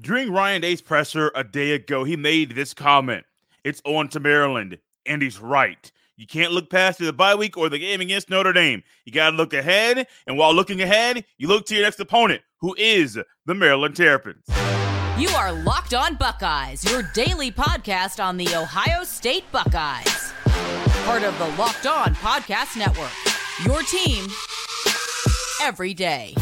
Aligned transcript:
During 0.00 0.32
Ryan 0.32 0.62
Day's 0.62 0.80
presser 0.80 1.30
a 1.34 1.44
day 1.44 1.72
ago, 1.72 2.04
he 2.04 2.16
made 2.16 2.54
this 2.54 2.72
comment 2.72 3.24
It's 3.64 3.82
on 3.84 4.08
to 4.08 4.20
Maryland, 4.20 4.78
and 5.04 5.20
he's 5.20 5.38
right. 5.38 5.92
You 6.16 6.26
can't 6.26 6.52
look 6.52 6.70
past 6.70 6.98
the 6.98 7.12
bye 7.12 7.34
week 7.34 7.58
or 7.58 7.68
the 7.68 7.78
game 7.78 8.00
against 8.00 8.30
Notre 8.30 8.54
Dame. 8.54 8.82
You 9.04 9.12
got 9.12 9.30
to 9.30 9.36
look 9.36 9.52
ahead, 9.52 10.06
and 10.26 10.38
while 10.38 10.54
looking 10.54 10.80
ahead, 10.80 11.24
you 11.36 11.48
look 11.48 11.66
to 11.66 11.74
your 11.74 11.84
next 11.84 12.00
opponent, 12.00 12.40
who 12.60 12.74
is 12.78 13.18
the 13.44 13.54
Maryland 13.54 13.94
Terrapins. 13.94 14.44
You 15.18 15.28
are 15.30 15.52
Locked 15.52 15.92
On 15.92 16.14
Buckeyes, 16.14 16.82
your 16.90 17.02
daily 17.12 17.50
podcast 17.52 18.24
on 18.24 18.38
the 18.38 18.54
Ohio 18.54 19.04
State 19.04 19.44
Buckeyes. 19.52 20.32
Part 21.04 21.24
of 21.24 21.36
the 21.38 21.48
Locked 21.58 21.86
On 21.86 22.14
Podcast 22.14 22.78
Network. 22.78 23.12
Your 23.66 23.82
team 23.82 24.26
every 25.60 25.92
day. 25.92 26.34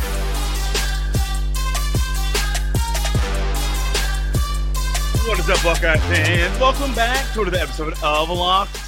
What 5.27 5.39
is 5.39 5.49
up, 5.51 5.63
Buckeye 5.63 5.97
fans? 5.97 6.61
Welcome 6.61 6.95
back 6.95 7.33
to 7.35 7.43
another 7.43 7.59
episode 7.59 7.95
of 8.03 8.31
Locked 8.31 8.79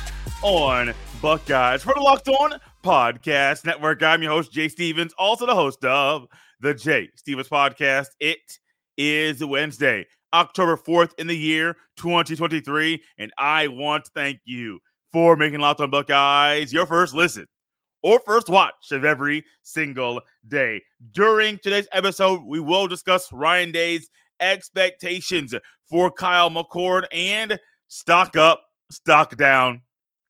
On 0.43 0.95
Buckeyes 1.20 1.83
for 1.83 1.95
the 1.95 2.01
Locked 2.01 2.29
On 2.29 2.59
Podcast 2.83 3.65
Network. 3.65 4.03
I'm 4.03 4.23
your 4.23 4.33
host, 4.33 4.53
Jay 4.53 4.69
Stevens, 4.69 5.12
also 5.19 5.47
the 5.47 5.55
host 5.55 5.84
of 5.84 6.27
the 6.61 6.75
Jay 6.75 7.11
Stevens 7.16 7.48
Podcast. 7.48 8.09
It 8.20 8.59
is 8.97 9.45
Wednesday, 9.45 10.06
October 10.33 10.77
4th 10.77 11.12
in 11.19 11.27
the 11.27 11.37
year 11.37 11.77
2023, 11.97 13.03
and 13.19 13.33
I 13.39 13.69
want 13.69 14.06
to 14.06 14.11
thank 14.15 14.41
you 14.45 14.81
for 15.12 15.37
making 15.37 15.61
Locked 15.61 15.81
On 15.81 15.91
Buckeyes 15.91 16.73
your 16.73 16.87
first 16.87 17.15
listen 17.15 17.47
or 18.03 18.20
first 18.25 18.48
watch 18.48 18.92
of 18.92 19.05
every 19.05 19.45
single 19.62 20.23
day. 20.48 20.83
During 21.12 21.59
today's 21.59 21.89
episode, 21.92 22.42
we 22.45 22.61
will 22.61 22.89
discuss 22.89 23.31
Ryan 23.33 23.73
Day's 23.73 24.09
expectations 24.41 25.55
for 25.89 26.11
Kyle 26.11 26.51
McCord 26.51 27.05
and 27.12 27.59
stock 27.89 28.37
up, 28.37 28.62
stock 28.91 29.37
down. 29.37 29.83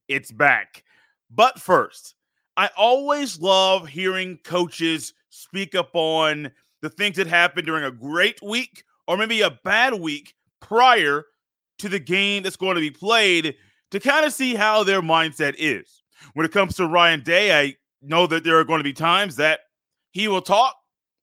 It's 0.09 0.33
back. 0.33 0.85
But 1.31 1.61
first, 1.61 2.15
I 2.57 2.71
always 2.77 3.41
love 3.41 3.89
hearing 3.89 4.39
coaches 4.45 5.15
speak 5.29 5.75
up 5.75 5.91
on 5.95 6.51
the 6.83 6.91
things 6.91 7.17
that 7.17 7.27
happened 7.27 7.67
during 7.67 7.85
a 7.85 7.91
great 7.91 8.41
week 8.43 8.85
or 9.07 9.17
maybe 9.17 9.43
a 9.43 9.59
bad 9.65 9.95
week 9.95 10.35
prior 10.61 11.25
to 11.79 11.89
the 11.89 11.99
game 11.99 12.43
that's 12.43 12.57
going 12.57 12.75
to 12.75 12.81
be 12.81 12.91
played 12.91 13.55
to 13.91 14.01
kind 14.01 14.27
of 14.27 14.33
see 14.33 14.55
how 14.55 14.85
their 14.85 15.03
mindset 15.03 15.55
is. 15.59 16.03
When 16.35 16.45
it 16.47 16.53
comes 16.53 16.77
to 16.77 16.87
Ryan 16.87 17.23
Day, 17.23 17.59
I 17.59 17.77
know 18.03 18.27
that 18.27 18.45
there 18.45 18.59
are 18.59 18.65
going 18.65 18.81
to 18.81 18.85
be 18.85 18.93
times 18.93 19.37
that 19.37 19.61
he 20.11 20.29
will 20.29 20.43
talk, 20.43 20.75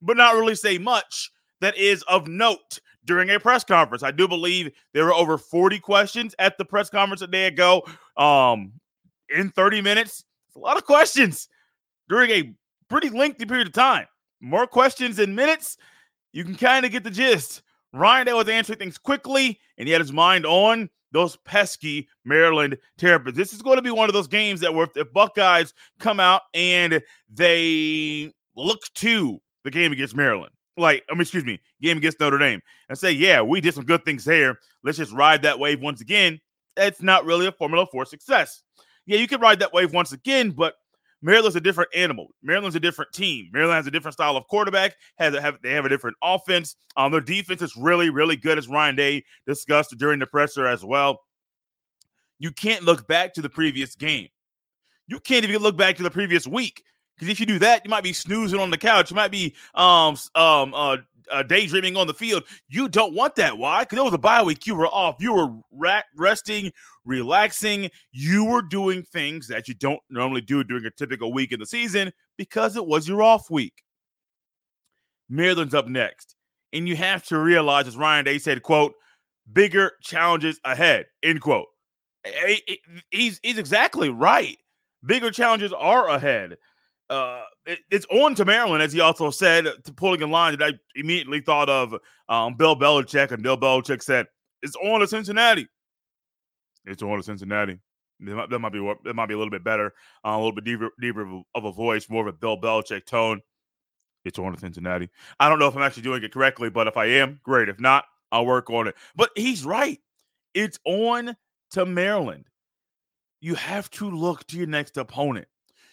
but 0.01 0.17
not 0.17 0.35
really 0.35 0.55
say 0.55 0.77
much 0.77 1.31
that 1.61 1.77
is 1.77 2.03
of 2.03 2.27
note 2.27 2.79
during 3.07 3.29
a 3.31 3.39
press 3.39 3.63
conference. 3.63 4.03
I 4.03 4.11
do 4.11 4.27
believe 4.27 4.71
there 4.93 5.05
were 5.05 5.13
over 5.13 5.37
40 5.37 5.79
questions 5.79 6.35
at 6.37 6.57
the 6.57 6.65
press 6.65 6.89
conference 6.89 7.21
a 7.23 7.27
day 7.27 7.47
ago. 7.47 7.83
Um, 8.17 8.73
in 9.29 9.49
30 9.49 9.81
minutes, 9.81 10.23
a 10.55 10.59
lot 10.59 10.77
of 10.77 10.85
questions 10.85 11.47
during 12.07 12.29
a 12.29 12.53
pretty 12.89 13.09
lengthy 13.09 13.45
period 13.45 13.67
of 13.67 13.73
time. 13.73 14.05
More 14.39 14.67
questions 14.67 15.17
in 15.17 15.33
minutes. 15.33 15.77
You 16.33 16.43
can 16.43 16.55
kind 16.55 16.85
of 16.85 16.91
get 16.91 17.03
the 17.03 17.09
gist. 17.09 17.63
Ryan 17.93 18.27
Day 18.27 18.33
was 18.33 18.49
answering 18.49 18.79
things 18.79 18.97
quickly, 18.97 19.59
and 19.77 19.87
he 19.87 19.91
had 19.91 20.01
his 20.01 20.13
mind 20.13 20.45
on 20.45 20.89
those 21.11 21.37
pesky 21.37 22.07
Maryland 22.25 22.77
Terrapins. 22.97 23.37
This 23.37 23.53
is 23.53 23.61
going 23.61 23.77
to 23.77 23.81
be 23.81 23.91
one 23.91 24.09
of 24.09 24.13
those 24.13 24.27
games 24.27 24.59
that 24.59 24.73
where 24.73 24.87
if 24.95 25.11
Buckeyes 25.13 25.73
come 25.99 26.19
out 26.19 26.41
and 26.53 27.01
they 27.29 28.31
look 28.55 28.81
to 28.95 29.39
the 29.63 29.71
game 29.71 29.91
against 29.91 30.15
Maryland, 30.15 30.51
like, 30.77 31.03
I 31.09 31.13
mean, 31.13 31.21
excuse 31.21 31.45
me, 31.45 31.59
game 31.81 31.97
against 31.97 32.19
Notre 32.19 32.37
Dame, 32.37 32.61
and 32.89 32.97
say, 32.97 33.11
yeah, 33.11 33.41
we 33.41 33.61
did 33.61 33.73
some 33.73 33.85
good 33.85 34.05
things 34.05 34.25
there. 34.25 34.59
Let's 34.83 34.97
just 34.97 35.11
ride 35.11 35.41
that 35.43 35.59
wave 35.59 35.81
once 35.81 36.01
again. 36.01 36.39
It's 36.75 37.01
not 37.01 37.25
really 37.25 37.47
a 37.47 37.51
formula 37.51 37.87
for 37.91 38.05
success. 38.05 38.63
Yeah, 39.05 39.17
you 39.17 39.27
can 39.27 39.41
ride 39.41 39.59
that 39.59 39.73
wave 39.73 39.93
once 39.93 40.11
again, 40.11 40.51
but 40.51 40.75
Maryland's 41.21 41.55
a 41.55 41.61
different 41.61 41.89
animal. 41.95 42.27
Maryland's 42.43 42.75
a 42.75 42.79
different 42.79 43.11
team. 43.11 43.49
Maryland 43.51 43.77
has 43.77 43.87
a 43.87 43.91
different 43.91 44.13
style 44.13 44.37
of 44.37 44.47
quarterback. 44.47 44.95
Has 45.17 45.33
a, 45.33 45.41
have 45.41 45.57
they 45.63 45.71
have 45.71 45.85
a 45.85 45.89
different 45.89 46.17
offense. 46.21 46.75
Um, 46.95 47.11
their 47.11 47.21
defense 47.21 47.61
is 47.61 47.75
really, 47.75 48.09
really 48.09 48.35
good, 48.35 48.57
as 48.57 48.67
Ryan 48.67 48.95
Day 48.95 49.23
discussed 49.47 49.97
during 49.97 50.19
the 50.19 50.27
presser 50.27 50.67
as 50.67 50.85
well. 50.85 51.21
You 52.39 52.51
can't 52.51 52.83
look 52.83 53.07
back 53.07 53.33
to 53.33 53.41
the 53.41 53.49
previous 53.49 53.95
game. 53.95 54.27
You 55.07 55.19
can't 55.19 55.43
even 55.43 55.61
look 55.61 55.77
back 55.77 55.97
to 55.97 56.03
the 56.03 56.11
previous 56.11 56.45
week 56.45 56.83
because 57.17 57.31
if 57.31 57.39
you 57.39 57.45
do 57.45 57.59
that, 57.59 57.83
you 57.83 57.89
might 57.89 58.03
be 58.03 58.13
snoozing 58.13 58.59
on 58.59 58.69
the 58.69 58.77
couch. 58.77 59.09
You 59.09 59.15
might 59.15 59.31
be 59.31 59.55
um 59.73 60.17
um 60.35 60.73
uh, 60.73 60.97
uh 61.31 61.43
daydreaming 61.43 61.97
on 61.97 62.07
the 62.07 62.13
field. 62.13 62.43
You 62.69 62.87
don't 62.87 63.13
want 63.13 63.35
that. 63.35 63.57
Why? 63.57 63.83
Because 63.83 63.97
it 63.97 64.03
was 64.03 64.13
a 64.13 64.19
bye 64.19 64.43
week. 64.43 64.67
You 64.67 64.75
were 64.75 64.87
off. 64.87 65.15
You 65.19 65.33
were 65.33 65.49
ra- 65.71 66.03
resting, 66.15 66.71
relaxing. 67.05 67.89
You 68.11 68.45
were 68.45 68.61
doing 68.61 69.03
things 69.03 69.47
that 69.47 69.67
you 69.67 69.73
don't 69.73 69.99
normally 70.09 70.41
do 70.41 70.63
during 70.63 70.85
a 70.85 70.91
typical 70.91 71.33
week 71.33 71.51
in 71.51 71.59
the 71.59 71.65
season 71.65 72.11
because 72.37 72.75
it 72.75 72.85
was 72.85 73.07
your 73.07 73.23
off 73.23 73.49
week. 73.49 73.83
Maryland's 75.29 75.73
up 75.73 75.87
next, 75.87 76.35
and 76.71 76.87
you 76.87 76.95
have 76.95 77.23
to 77.25 77.39
realize, 77.39 77.87
as 77.87 77.97
Ryan 77.97 78.25
Day 78.25 78.37
said, 78.37 78.61
"quote 78.61 78.93
Bigger 79.51 79.93
challenges 80.01 80.59
ahead." 80.63 81.07
End 81.23 81.41
quote. 81.41 81.67
He's 83.09 83.39
he's 83.41 83.57
exactly 83.57 84.09
right. 84.09 84.57
Bigger 85.03 85.31
challenges 85.31 85.73
are 85.73 86.09
ahead 86.09 86.57
uh, 87.09 87.43
it, 87.65 87.79
it's 87.89 88.05
on 88.11 88.35
to 88.35 88.45
Maryland, 88.45 88.83
as 88.83 88.93
he 88.93 88.99
also 88.99 89.29
said, 89.29 89.65
to 89.83 89.93
pulling 89.93 90.21
in 90.21 90.31
line 90.31 90.57
that 90.57 90.73
I 90.73 90.79
immediately 90.95 91.41
thought 91.41 91.69
of 91.69 91.95
um, 92.29 92.55
Bill 92.55 92.75
Belichick, 92.75 93.31
and 93.31 93.41
Bill 93.41 93.57
Belichick 93.57 94.01
said, 94.01 94.27
"It's 94.61 94.75
on 94.75 94.99
to 94.99 95.07
Cincinnati." 95.07 95.67
It's 96.85 97.03
on 97.03 97.17
to 97.17 97.23
Cincinnati. 97.23 97.79
That 98.19 98.35
might, 98.35 98.49
that 98.49 98.59
might 98.59 98.71
be 98.71 98.93
that 99.03 99.13
might 99.13 99.27
be 99.27 99.33
a 99.33 99.37
little 99.37 99.51
bit 99.51 99.63
better, 99.63 99.93
uh, 100.25 100.29
a 100.29 100.37
little 100.37 100.53
bit 100.53 100.63
deeper, 100.63 100.89
deeper 100.99 101.41
of 101.53 101.65
a 101.65 101.71
voice, 101.71 102.09
more 102.09 102.27
of 102.27 102.33
a 102.33 102.37
Bill 102.37 102.59
Belichick 102.59 103.05
tone. 103.05 103.41
It's 104.25 104.39
on 104.39 104.53
to 104.53 104.59
Cincinnati. 104.59 105.09
I 105.39 105.47
don't 105.47 105.59
know 105.59 105.67
if 105.67 105.75
I'm 105.75 105.83
actually 105.83 106.03
doing 106.03 106.23
it 106.23 106.33
correctly, 106.33 106.69
but 106.69 106.87
if 106.87 106.97
I 106.97 107.05
am, 107.05 107.39
great. 107.43 107.69
If 107.69 107.79
not, 107.79 108.05
I'll 108.31 108.45
work 108.45 108.69
on 108.69 108.87
it. 108.87 108.95
But 109.15 109.29
he's 109.35 109.63
right. 109.63 109.99
It's 110.53 110.79
on 110.85 111.35
to 111.71 111.85
Maryland. 111.85 112.47
You 113.39 113.55
have 113.55 113.89
to 113.91 114.09
look 114.09 114.45
to 114.47 114.57
your 114.57 114.67
next 114.67 114.97
opponent. 114.97 115.47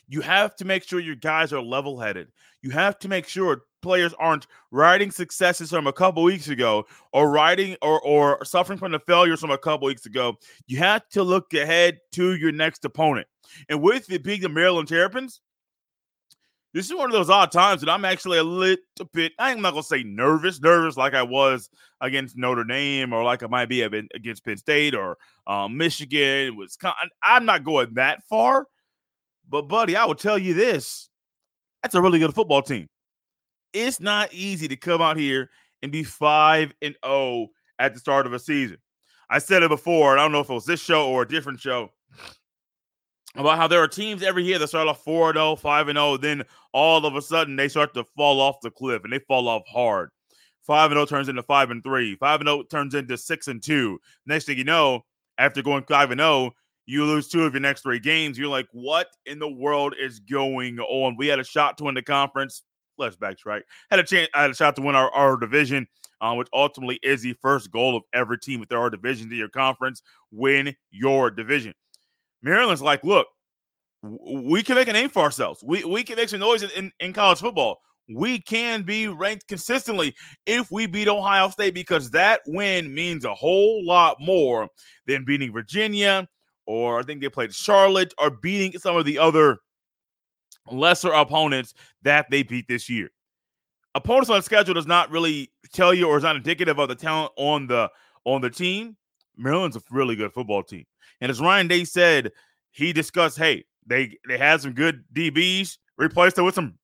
You 0.08 0.20
have 0.20 0.54
to 0.56 0.64
make 0.64 0.84
sure 0.84 1.00
your 1.00 1.14
guys 1.14 1.52
are 1.52 1.62
level 1.62 1.98
headed. 1.98 2.28
You 2.62 2.70
have 2.70 2.98
to 3.00 3.08
make 3.08 3.28
sure 3.28 3.62
players 3.82 4.14
aren't 4.18 4.46
riding 4.70 5.10
successes 5.10 5.70
from 5.70 5.86
a 5.86 5.92
couple 5.92 6.22
weeks 6.22 6.48
ago 6.48 6.86
or 7.12 7.30
riding 7.30 7.76
or, 7.82 8.00
or 8.00 8.44
suffering 8.44 8.78
from 8.78 8.92
the 8.92 8.98
failures 9.00 9.40
from 9.40 9.50
a 9.50 9.58
couple 9.58 9.86
weeks 9.86 10.06
ago. 10.06 10.36
You 10.66 10.78
have 10.78 11.08
to 11.10 11.22
look 11.22 11.52
ahead 11.54 11.98
to 12.12 12.34
your 12.36 12.52
next 12.52 12.84
opponent. 12.84 13.26
And 13.68 13.82
with 13.82 14.10
it 14.10 14.24
being 14.24 14.40
the 14.40 14.48
Maryland 14.48 14.88
Terrapins, 14.88 15.40
this 16.74 16.86
is 16.86 16.96
one 16.96 17.06
of 17.06 17.12
those 17.12 17.30
odd 17.30 17.52
times 17.52 17.82
that 17.82 17.88
I'm 17.90 18.04
actually 18.04 18.38
a 18.38 18.42
little 18.42 18.82
bit, 19.12 19.32
I'm 19.38 19.62
not 19.62 19.72
going 19.72 19.84
to 19.84 19.88
say 19.88 20.02
nervous, 20.02 20.60
nervous 20.60 20.96
like 20.96 21.14
I 21.14 21.22
was 21.22 21.70
against 22.00 22.36
Notre 22.36 22.64
Dame 22.64 23.12
or 23.12 23.22
like 23.22 23.44
I 23.44 23.46
might 23.46 23.68
be 23.68 23.82
against 23.82 24.44
Penn 24.44 24.56
State 24.56 24.92
or 24.92 25.16
um, 25.46 25.76
Michigan, 25.76 26.56
Wisconsin. 26.56 27.10
I'm 27.22 27.44
not 27.44 27.62
going 27.62 27.94
that 27.94 28.24
far, 28.24 28.66
but, 29.48 29.62
buddy, 29.62 29.96
I 29.96 30.04
will 30.04 30.14
tell 30.14 30.38
you 30.38 30.54
this 30.54 31.08
that's 31.82 31.94
a 31.94 32.00
really 32.00 32.18
good 32.18 32.34
football 32.34 32.62
team. 32.62 32.88
It's 33.72 34.00
not 34.00 34.32
easy 34.32 34.68
to 34.68 34.76
come 34.76 35.02
out 35.02 35.16
here 35.16 35.50
and 35.82 35.92
be 35.92 36.02
5 36.02 36.72
and 36.80 36.96
0 37.04 37.48
at 37.78 37.92
the 37.92 38.00
start 38.00 38.26
of 38.26 38.32
a 38.32 38.38
season. 38.38 38.78
I 39.28 39.38
said 39.38 39.62
it 39.62 39.68
before, 39.68 40.12
and 40.12 40.20
I 40.20 40.24
don't 40.24 40.32
know 40.32 40.40
if 40.40 40.50
it 40.50 40.54
was 40.54 40.64
this 40.64 40.80
show 40.80 41.08
or 41.08 41.22
a 41.22 41.28
different 41.28 41.60
show, 41.60 41.90
about 43.36 43.58
how 43.58 43.66
there 43.66 43.82
are 43.82 43.88
teams 43.88 44.22
every 44.22 44.44
year 44.44 44.58
that 44.58 44.68
start 44.68 44.88
off 44.88 45.02
4 45.04 45.30
and 45.30 45.36
0, 45.36 45.56
5 45.56 45.86
0, 45.86 46.16
then 46.18 46.42
all 46.72 47.04
of 47.04 47.16
a 47.16 47.22
sudden 47.22 47.56
they 47.56 47.68
start 47.68 47.94
to 47.94 48.04
fall 48.16 48.40
off 48.40 48.60
the 48.62 48.70
cliff 48.70 49.02
and 49.04 49.12
they 49.12 49.18
fall 49.18 49.48
off 49.48 49.62
hard. 49.66 50.10
5 50.66 50.92
and 50.92 50.96
0 50.96 51.06
turns 51.06 51.28
into 51.28 51.42
5 51.42 51.70
and 51.70 51.82
3. 51.82 52.16
5 52.16 52.40
and 52.40 52.48
0 52.48 52.62
turns 52.64 52.94
into 52.94 53.18
6 53.18 53.48
and 53.48 53.62
2. 53.62 53.98
Next 54.26 54.44
thing 54.44 54.58
you 54.58 54.64
know, 54.64 55.04
after 55.36 55.62
going 55.62 55.84
5 55.84 56.12
and 56.12 56.20
0, 56.20 56.52
you 56.86 57.04
lose 57.04 57.28
two 57.28 57.44
of 57.44 57.52
your 57.52 57.60
next 57.60 57.82
three 57.82 57.98
games. 57.98 58.38
You're 58.38 58.48
like, 58.48 58.68
what 58.72 59.08
in 59.26 59.38
the 59.38 59.48
world 59.48 59.94
is 60.00 60.20
going 60.20 60.78
on? 60.78 61.16
We 61.16 61.26
had 61.28 61.38
a 61.38 61.44
shot 61.44 61.78
to 61.78 61.84
win 61.84 61.94
the 61.94 62.02
conference. 62.02 62.62
Flashbacks, 62.98 63.44
right? 63.44 63.62
Had 63.90 64.00
a 64.00 64.04
chance. 64.04 64.28
I 64.34 64.42
had 64.42 64.50
a 64.50 64.54
shot 64.54 64.76
to 64.76 64.82
win 64.82 64.94
our, 64.94 65.10
our 65.12 65.36
division, 65.36 65.86
uh, 66.20 66.34
which 66.34 66.48
ultimately 66.52 67.00
is 67.02 67.22
the 67.22 67.34
first 67.42 67.72
goal 67.72 67.96
of 67.96 68.04
every 68.12 68.38
team 68.38 68.60
with 68.60 68.72
our 68.72 68.88
division 68.88 69.28
to 69.30 69.34
your 69.34 69.48
conference. 69.48 70.02
Win 70.30 70.74
your 70.90 71.30
division. 71.30 71.74
Maryland's 72.42 72.82
like, 72.82 73.02
look, 73.02 73.26
we 74.02 74.62
can 74.62 74.76
make 74.76 74.88
a 74.88 74.92
name 74.92 75.08
for 75.08 75.22
ourselves. 75.22 75.62
We 75.64 75.82
we 75.84 76.04
can 76.04 76.16
make 76.16 76.28
some 76.28 76.40
noise 76.40 76.62
in, 76.62 76.92
in 77.00 77.12
college 77.12 77.38
football. 77.38 77.80
We 78.14 78.38
can 78.38 78.82
be 78.82 79.08
ranked 79.08 79.48
consistently 79.48 80.14
if 80.44 80.70
we 80.70 80.86
beat 80.86 81.08
Ohio 81.08 81.48
State 81.48 81.72
because 81.72 82.10
that 82.10 82.42
win 82.46 82.94
means 82.94 83.24
a 83.24 83.34
whole 83.34 83.84
lot 83.84 84.18
more 84.20 84.68
than 85.06 85.24
beating 85.24 85.52
Virginia, 85.52 86.28
or 86.66 86.98
I 86.98 87.02
think 87.02 87.20
they 87.20 87.28
played 87.28 87.54
Charlotte, 87.54 88.14
or 88.18 88.30
beating 88.30 88.78
some 88.78 88.96
of 88.96 89.04
the 89.04 89.18
other 89.18 89.58
lesser 90.70 91.12
opponents 91.12 91.74
that 92.02 92.26
they 92.30 92.42
beat 92.42 92.66
this 92.68 92.88
year. 92.88 93.10
Opponents 93.94 94.30
on 94.30 94.36
the 94.36 94.42
schedule 94.42 94.74
does 94.74 94.86
not 94.86 95.10
really 95.10 95.52
tell 95.72 95.94
you 95.94 96.08
or 96.08 96.16
is 96.16 96.24
not 96.24 96.36
indicative 96.36 96.78
of 96.78 96.88
the 96.88 96.94
talent 96.94 97.32
on 97.36 97.66
the 97.66 97.90
on 98.24 98.40
the 98.40 98.50
team, 98.50 98.96
Maryland's 99.36 99.76
a 99.76 99.82
really 99.90 100.16
good 100.16 100.32
football 100.32 100.62
team. 100.62 100.84
And 101.20 101.30
as 101.30 101.40
Ryan 101.40 101.68
Day 101.68 101.84
said, 101.84 102.32
he 102.70 102.92
discussed, 102.92 103.38
hey, 103.38 103.64
they 103.86 104.16
they 104.26 104.38
had 104.38 104.60
some 104.60 104.72
good 104.72 105.04
DBs, 105.12 105.78
replaced 105.96 106.38
it 106.38 106.42
with 106.42 106.54
some 106.54 106.74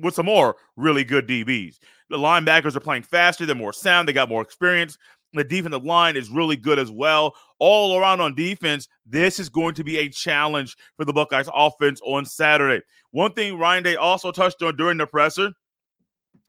with 0.00 0.14
some 0.14 0.26
more 0.26 0.56
really 0.76 1.04
good 1.04 1.26
DBs. 1.26 1.78
The 2.10 2.18
linebackers 2.18 2.76
are 2.76 2.80
playing 2.80 3.04
faster, 3.04 3.46
they're 3.46 3.54
more 3.54 3.72
sound, 3.72 4.08
they 4.08 4.12
got 4.12 4.28
more 4.28 4.42
experience. 4.42 4.98
The 5.34 5.44
defensive 5.44 5.84
line 5.84 6.16
is 6.16 6.30
really 6.30 6.56
good 6.56 6.78
as 6.78 6.90
well. 6.90 7.34
All 7.58 7.98
around 7.98 8.20
on 8.20 8.34
defense, 8.34 8.88
this 9.04 9.38
is 9.38 9.48
going 9.48 9.74
to 9.74 9.84
be 9.84 9.98
a 9.98 10.08
challenge 10.08 10.76
for 10.96 11.04
the 11.04 11.12
Buckeyes 11.12 11.48
offense 11.54 12.00
on 12.04 12.24
Saturday. 12.24 12.82
One 13.10 13.32
thing 13.32 13.58
Ryan 13.58 13.82
Day 13.82 13.96
also 13.96 14.32
touched 14.32 14.62
on 14.62 14.76
during 14.76 14.96
the 14.96 15.06
presser, 15.06 15.50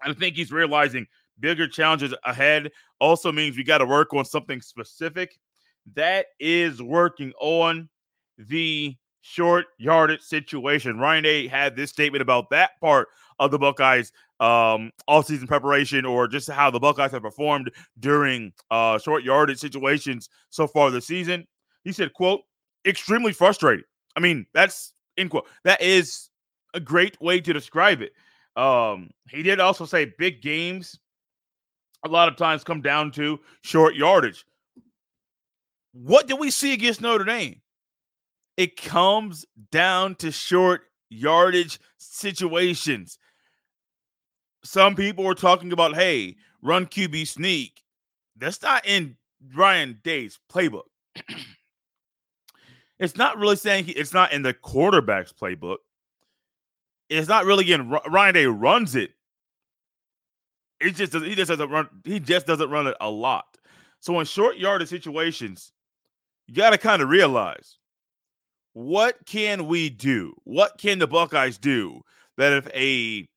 I 0.01 0.13
think 0.13 0.35
he's 0.35 0.51
realizing 0.51 1.07
bigger 1.39 1.67
challenges 1.67 2.13
ahead 2.25 2.71
also 2.99 3.31
means 3.31 3.57
we 3.57 3.63
got 3.63 3.79
to 3.79 3.85
work 3.85 4.13
on 4.13 4.25
something 4.25 4.61
specific. 4.61 5.39
That 5.95 6.27
is 6.39 6.81
working 6.81 7.33
on 7.39 7.89
the 8.37 8.95
short 9.21 9.65
yardage 9.77 10.21
situation. 10.21 10.99
Ryan 10.99 11.23
Day 11.23 11.47
had 11.47 11.75
this 11.75 11.89
statement 11.89 12.21
about 12.21 12.49
that 12.51 12.79
part 12.79 13.07
of 13.39 13.51
the 13.51 13.59
Buckeyes 13.59 14.11
um 14.39 14.91
all 15.07 15.21
season 15.21 15.47
preparation 15.47 16.05
or 16.05 16.27
just 16.27 16.49
how 16.49 16.71
the 16.71 16.79
Buckeyes 16.79 17.11
have 17.11 17.21
performed 17.21 17.71
during 17.99 18.53
uh 18.71 18.97
short 18.97 19.23
yardage 19.23 19.59
situations 19.59 20.29
so 20.49 20.67
far 20.67 20.91
this 20.91 21.07
season. 21.07 21.45
He 21.83 21.91
said, 21.91 22.13
quote, 22.13 22.41
extremely 22.85 23.33
frustrating. 23.33 23.85
I 24.15 24.19
mean, 24.19 24.45
that's 24.53 24.93
in 25.17 25.29
quote. 25.29 25.47
That 25.63 25.81
is 25.81 26.29
a 26.73 26.79
great 26.79 27.19
way 27.21 27.41
to 27.41 27.53
describe 27.53 28.01
it. 28.01 28.13
Um, 28.55 29.09
he 29.29 29.43
did 29.43 29.59
also 29.59 29.85
say 29.85 30.13
big 30.17 30.41
games 30.41 30.99
a 32.03 32.09
lot 32.09 32.27
of 32.29 32.37
times 32.37 32.63
come 32.63 32.81
down 32.81 33.11
to 33.11 33.39
short 33.61 33.95
yardage. 33.95 34.45
What 35.93 36.27
did 36.27 36.39
we 36.39 36.51
see 36.51 36.73
against 36.73 37.01
Notre 37.01 37.25
Dame? 37.25 37.61
It 38.57 38.77
comes 38.77 39.45
down 39.71 40.15
to 40.15 40.31
short 40.31 40.81
yardage 41.09 41.79
situations. 41.97 43.17
Some 44.63 44.95
people 44.95 45.23
were 45.23 45.35
talking 45.35 45.71
about, 45.71 45.95
hey, 45.95 46.35
run 46.61 46.85
QB 46.85 47.27
sneak. 47.27 47.81
That's 48.37 48.61
not 48.61 48.85
in 48.85 49.15
Ryan 49.55 49.99
Day's 50.03 50.39
playbook. 50.51 50.83
it's 52.99 53.15
not 53.15 53.37
really 53.37 53.55
saying 53.55 53.85
he, 53.85 53.91
it's 53.93 54.13
not 54.13 54.31
in 54.33 54.41
the 54.41 54.53
quarterback's 54.53 55.33
playbook. 55.33 55.77
It's 57.09 57.27
not 57.27 57.45
really 57.45 57.71
in 57.71 57.89
Ryan 57.89 58.33
Day 58.33 58.45
runs 58.45 58.95
it. 58.95 59.11
It 60.79 60.95
just 60.95 61.11
doesn't, 61.11 61.27
he 61.27 61.35
just 61.35 61.49
doesn't 61.49 61.69
run. 61.69 61.89
He 62.03 62.19
just 62.19 62.45
doesn't 62.45 62.69
run 62.69 62.87
it 62.87 62.95
a 63.01 63.09
lot. 63.09 63.57
So 63.99 64.19
in 64.19 64.25
short 64.25 64.57
yardage 64.57 64.89
situations, 64.89 65.73
you 66.47 66.55
got 66.55 66.69
to 66.69 66.77
kind 66.77 67.01
of 67.01 67.09
realize 67.09 67.77
what 68.73 69.17
can 69.25 69.67
we 69.67 69.89
do? 69.89 70.33
What 70.43 70.77
can 70.77 70.99
the 70.99 71.07
Buckeyes 71.07 71.57
do 71.57 72.01
that 72.37 72.53
if 72.53 72.67
a 72.73 73.27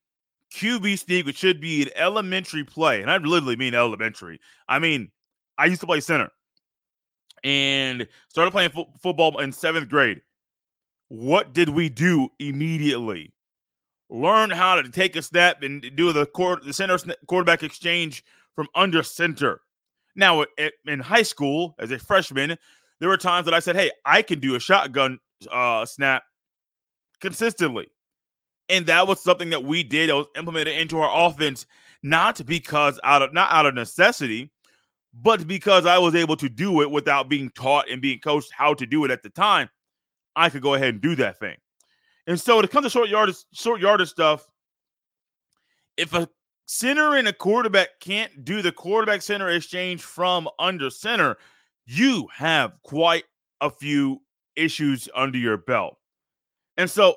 QB 0.55 0.99
sneak, 0.99 1.27
which 1.27 1.39
should 1.39 1.61
be 1.61 1.83
an 1.83 1.91
elementary 1.97 2.65
play, 2.65 3.01
and 3.01 3.11
I 3.11 3.17
literally 3.17 3.57
mean 3.57 3.75
elementary. 3.75 4.41
I 4.69 4.79
mean, 4.79 5.11
I 5.59 5.67
used 5.67 5.81
to 5.81 5.87
play 5.87 6.01
center 6.01 6.31
and 7.45 8.07
started 8.29 8.51
playing 8.51 8.71
fo- 8.71 8.93
football 9.01 9.39
in 9.39 9.53
seventh 9.53 9.89
grade. 9.89 10.21
What 11.09 11.53
did 11.53 11.69
we 11.69 11.89
do 11.89 12.31
immediately? 12.39 13.33
Learn 14.09 14.51
how 14.51 14.81
to 14.81 14.89
take 14.89 15.17
a 15.17 15.23
snap 15.23 15.63
and 15.63 15.85
do 15.97 16.13
the 16.13 16.27
court, 16.27 16.65
the 16.65 16.73
center 16.73 16.99
quarterback 17.27 17.63
exchange 17.63 18.25
from 18.55 18.69
under 18.75 19.03
center. 19.03 19.61
Now, 20.15 20.45
in 20.87 21.01
high 21.01 21.23
school, 21.23 21.75
as 21.79 21.91
a 21.91 21.99
freshman, 21.99 22.59
there 23.01 23.09
were 23.09 23.17
times 23.17 23.47
that 23.47 23.55
I 23.55 23.61
said, 23.61 23.77
"Hey, 23.77 23.91
I 24.05 24.21
can 24.23 24.39
do 24.39 24.55
a 24.55 24.61
shotgun 24.61 25.19
uh, 25.51 25.87
snap 25.87 26.25
consistently," 27.21 27.89
and 28.69 28.87
that 28.87 29.07
was 29.07 29.21
something 29.21 29.51
that 29.51 29.65
we 29.65 29.83
did. 29.83 30.11
It 30.11 30.15
was 30.15 30.27
implemented 30.37 30.77
into 30.79 30.99
our 30.99 31.29
offense, 31.29 31.67
not 32.03 32.45
because 32.47 32.99
out 33.05 33.23
of 33.23 33.33
not 33.33 33.51
out 33.53 33.67
of 33.67 33.75
necessity, 33.75 34.51
but 35.15 35.47
because 35.47 35.87
I 35.87 35.99
was 35.99 36.15
able 36.15 36.37
to 36.37 36.49
do 36.49 36.83
it 36.83 36.91
without 36.91 37.29
being 37.29 37.51
taught 37.51 37.91
and 37.91 38.01
being 38.01 38.19
coached 38.19 38.51
how 38.53 38.75
to 38.75 38.87
do 38.87 39.05
it 39.05 39.11
at 39.11 39.23
the 39.23 39.31
time. 39.31 39.69
I 40.35 40.49
could 40.49 40.63
go 40.63 40.75
ahead 40.75 40.95
and 40.95 41.01
do 41.01 41.15
that 41.17 41.39
thing. 41.39 41.57
And 42.27 42.41
so 42.41 42.57
when 42.57 42.65
it 42.65 42.71
comes 42.71 42.87
to 42.87 42.91
short 42.91 43.09
yardage, 43.09 43.37
short 43.53 43.81
yardage 43.81 44.09
stuff, 44.09 44.47
if 45.97 46.15
a 46.15 46.29
center 46.67 47.17
and 47.17 47.29
a 47.29 47.33
quarterback 47.33 47.89
can't 48.01 48.45
do 48.45 48.63
the 48.63 48.73
quarterback 48.73 49.21
center 49.21 49.51
exchange 49.51 50.03
from 50.03 50.49
under 50.59 50.89
center, 50.89 51.37
you 51.85 52.29
have 52.35 52.73
quite 52.83 53.25
a 53.61 53.69
few 53.69 54.23
issues 54.57 55.09
under 55.15 55.37
your 55.37 55.59
belt. 55.59 55.99
And 56.77 56.89
so 56.89 57.17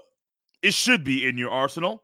it 0.65 0.73
should 0.73 1.03
be 1.03 1.27
in 1.27 1.37
your 1.37 1.51
arsenal. 1.51 2.03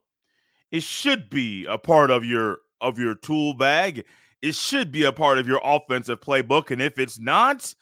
It 0.69 0.84
should 0.84 1.31
be 1.31 1.66
a 1.66 1.80
part 1.80 2.12
of 2.12 2.24
your 2.24 2.60
of 2.80 3.00
your 3.00 3.16
tool 3.16 3.56
bag. 3.56 4.06
It 4.44 4.54
should 4.54 4.92
be 4.92 5.04
a 5.04 5.12
part 5.12 5.40
of 5.40 5.48
your 5.48 5.60
offensive 5.63 6.22
playbook. 6.22 6.69
And 6.69 6.80
if 6.80 7.00
it's 7.00 7.19
not, 7.19 7.74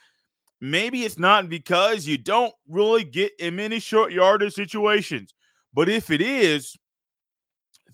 maybe 0.62 1.04
it's 1.04 1.20
not 1.20 1.50
because 1.50 2.08
you 2.08 2.18
don't 2.18 2.54
really 2.68 3.04
get 3.04 3.34
in 3.40 3.58
many 3.58 3.80
short 3.80 4.14
yardage 4.14 4.54
situations. 4.54 5.34
But 5.74 5.90
if 5.90 6.10
it 6.10 6.22
is 6.22 6.78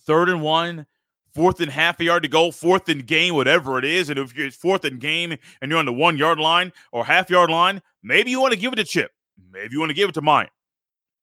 third 0.02 0.30
and 0.30 0.44
one, 0.44 0.86
fourth 1.34 1.62
and 1.62 1.72
half 1.72 2.00
a 2.00 2.04
yard 2.04 2.22
to 2.22 2.30
go, 2.30 2.52
fourth 2.52 2.88
and 2.88 3.06
game, 3.06 3.34
whatever 3.34 3.80
it 3.80 3.86
is, 3.86 4.12
and 4.12 4.20
if 4.20 4.38
it's 4.38 4.56
fourth 4.56 4.86
and 4.86 5.00
game 5.00 5.36
and 5.62 5.72
you're 5.72 5.80
on 5.80 5.86
the 5.86 5.94
one 5.94 6.18
yard 6.18 6.40
line 6.40 6.72
or 6.92 7.04
half 7.04 7.32
yard 7.32 7.50
line, 7.50 7.82
maybe 8.04 8.30
you 8.30 8.40
want 8.40 8.54
to 8.54 8.60
give 8.60 8.74
it 8.74 8.78
to 8.78 8.84
Chip. 8.84 9.12
Maybe 9.52 9.74
you 9.74 9.80
want 9.80 9.90
to 9.90 9.96
give 9.96 10.10
it 10.10 10.14
to 10.14 10.22
Miyan. 10.22 10.50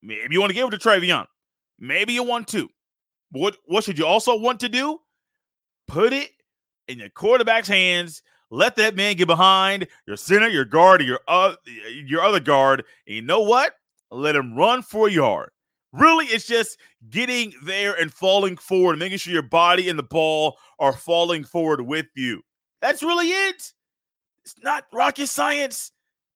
Maybe 0.03 0.35
you 0.35 0.41
want 0.41 0.51
to 0.51 0.55
give 0.55 0.67
it 0.67 0.77
to 0.77 0.89
TreVeyon. 0.89 1.27
Maybe 1.83 2.15
you 2.15 2.23
want 2.23 2.49
to. 2.49 2.71
What 3.33 3.59
what 3.67 3.85
should 3.85 3.99
you 3.99 4.07
also 4.07 4.39
want 4.39 4.61
to 4.61 4.71
do? 4.71 4.99
Put 5.87 6.15
it 6.15 6.31
in 6.89 6.99
your 6.99 7.11
quarterback's 7.11 7.69
hands 7.69 8.23
let 8.53 8.77
that 8.77 8.95
man 8.95 9.17
get 9.17 9.27
behind 9.27 9.89
your 10.07 10.17
center, 10.17 10.47
your 10.47 10.67
guard, 10.67 11.01
or 11.01 11.05
your 11.05 11.21
uh, 11.27 11.55
your 12.05 12.21
other 12.21 12.39
guard. 12.39 12.85
And 13.07 13.17
you 13.17 13.23
know 13.23 13.41
what? 13.41 13.75
Let 14.11 14.37
him 14.37 14.55
run 14.55 14.83
for 14.83 15.09
a 15.09 15.11
yard. 15.11 15.51
Really, 15.93 16.27
it's 16.27 16.47
just 16.47 16.79
getting 17.09 17.55
there 17.65 17.95
and 17.95 18.13
falling 18.13 18.59
forward, 18.59 18.99
making 18.99 19.19
sure 19.19 19.33
your 19.33 19.43
body 19.43 19.89
and 19.89 19.99
the 19.99 20.05
ball 20.05 20.59
are 20.79 20.93
falling 20.93 21.45
forward 21.45 21.81
with 21.81 22.07
you. 22.15 22.43
That's 22.83 23.03
really 23.03 23.29
it. 23.29 23.73
It's 24.45 24.55
not 24.63 24.85
rocket 24.93 25.29
science. 25.29 25.91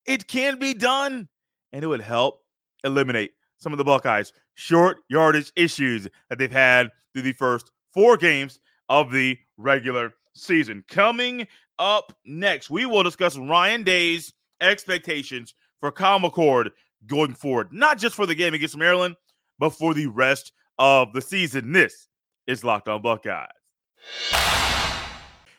It 0.06 0.26
can 0.26 0.58
be 0.58 0.72
done, 0.72 1.28
and 1.72 1.84
it 1.84 1.86
would 1.86 2.00
help 2.00 2.42
eliminate 2.82 3.32
some 3.58 3.72
of 3.72 3.78
the 3.78 3.84
Buckeyes' 3.84 4.32
short 4.56 4.98
yardage 5.08 5.52
issues 5.54 6.08
that 6.28 6.38
they've 6.38 6.50
had 6.50 6.90
through 7.12 7.22
the 7.22 7.32
first 7.32 7.70
four 7.94 8.16
games 8.16 8.58
of 8.88 9.12
the 9.12 9.38
regular 9.56 10.12
season. 10.34 10.82
Coming 10.88 11.46
up 11.78 12.12
next, 12.24 12.68
we 12.68 12.86
will 12.86 13.02
discuss 13.02 13.38
Ryan 13.38 13.84
Day's 13.84 14.32
expectations 14.60 15.54
for 15.80 15.92
Kyle 15.92 16.18
McCord 16.18 16.70
going 17.06 17.34
forward, 17.34 17.72
not 17.72 17.98
just 17.98 18.14
for 18.14 18.26
the 18.26 18.34
game 18.34 18.54
against 18.54 18.76
Maryland, 18.76 19.14
but 19.58 19.70
for 19.70 19.94
the 19.94 20.06
rest 20.06 20.52
of 20.78 21.12
the 21.12 21.20
season. 21.20 21.72
This 21.72 22.08
is 22.46 22.64
Locked 22.64 22.88
On 22.88 23.00
Buckeyes. 23.00 23.48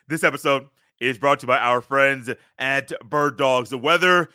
This 0.08 0.24
episode 0.24 0.68
is 1.00 1.18
brought 1.18 1.40
to 1.40 1.44
you 1.44 1.48
by 1.48 1.58
our 1.58 1.82
friends 1.82 2.30
at 2.58 2.92
Bird 3.08 3.38
Dogs. 3.38 3.70
The 3.70 3.78
weather, 3.78 4.30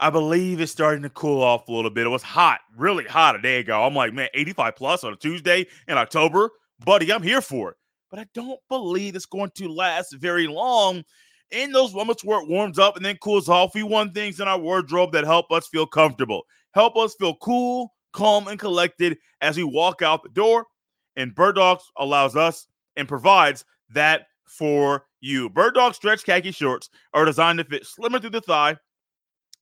I 0.00 0.10
believe, 0.10 0.60
it's 0.60 0.72
starting 0.72 1.02
to 1.02 1.10
cool 1.10 1.42
off 1.42 1.68
a 1.68 1.72
little 1.72 1.90
bit. 1.90 2.06
It 2.06 2.10
was 2.10 2.22
hot, 2.22 2.60
really 2.76 3.04
hot 3.04 3.36
a 3.36 3.42
day 3.42 3.58
ago. 3.58 3.84
I'm 3.84 3.94
like, 3.94 4.12
man, 4.12 4.28
85 4.34 4.76
plus 4.76 5.04
on 5.04 5.12
a 5.12 5.16
Tuesday 5.16 5.66
in 5.88 5.98
October. 5.98 6.50
Buddy, 6.84 7.12
I'm 7.12 7.22
here 7.22 7.40
for 7.40 7.70
it 7.70 7.76
but 8.10 8.18
I 8.18 8.26
don't 8.34 8.60
believe 8.68 9.14
it's 9.14 9.26
going 9.26 9.50
to 9.56 9.68
last 9.68 10.14
very 10.14 10.46
long. 10.46 11.04
In 11.50 11.72
those 11.72 11.94
moments 11.94 12.24
where 12.24 12.40
it 12.40 12.48
warms 12.48 12.78
up 12.78 12.96
and 12.96 13.04
then 13.04 13.16
cools 13.16 13.48
off, 13.48 13.74
we 13.74 13.82
want 13.82 14.14
things 14.14 14.40
in 14.40 14.48
our 14.48 14.58
wardrobe 14.58 15.12
that 15.12 15.24
help 15.24 15.50
us 15.50 15.66
feel 15.68 15.86
comfortable, 15.86 16.42
help 16.74 16.96
us 16.96 17.14
feel 17.14 17.34
cool, 17.36 17.94
calm, 18.12 18.48
and 18.48 18.58
collected 18.58 19.16
as 19.40 19.56
we 19.56 19.64
walk 19.64 20.02
out 20.02 20.22
the 20.22 20.28
door. 20.28 20.66
And 21.16 21.34
Bird 21.34 21.56
Dogs 21.56 21.84
allows 21.96 22.36
us 22.36 22.66
and 22.96 23.08
provides 23.08 23.64
that 23.90 24.26
for 24.44 25.04
you. 25.20 25.48
Bird 25.48 25.74
Dog 25.74 25.94
stretch 25.94 26.24
khaki 26.24 26.52
shorts 26.52 26.90
are 27.14 27.24
designed 27.24 27.58
to 27.58 27.64
fit 27.64 27.86
slimmer 27.86 28.20
through 28.20 28.30
the 28.30 28.40
thigh 28.40 28.76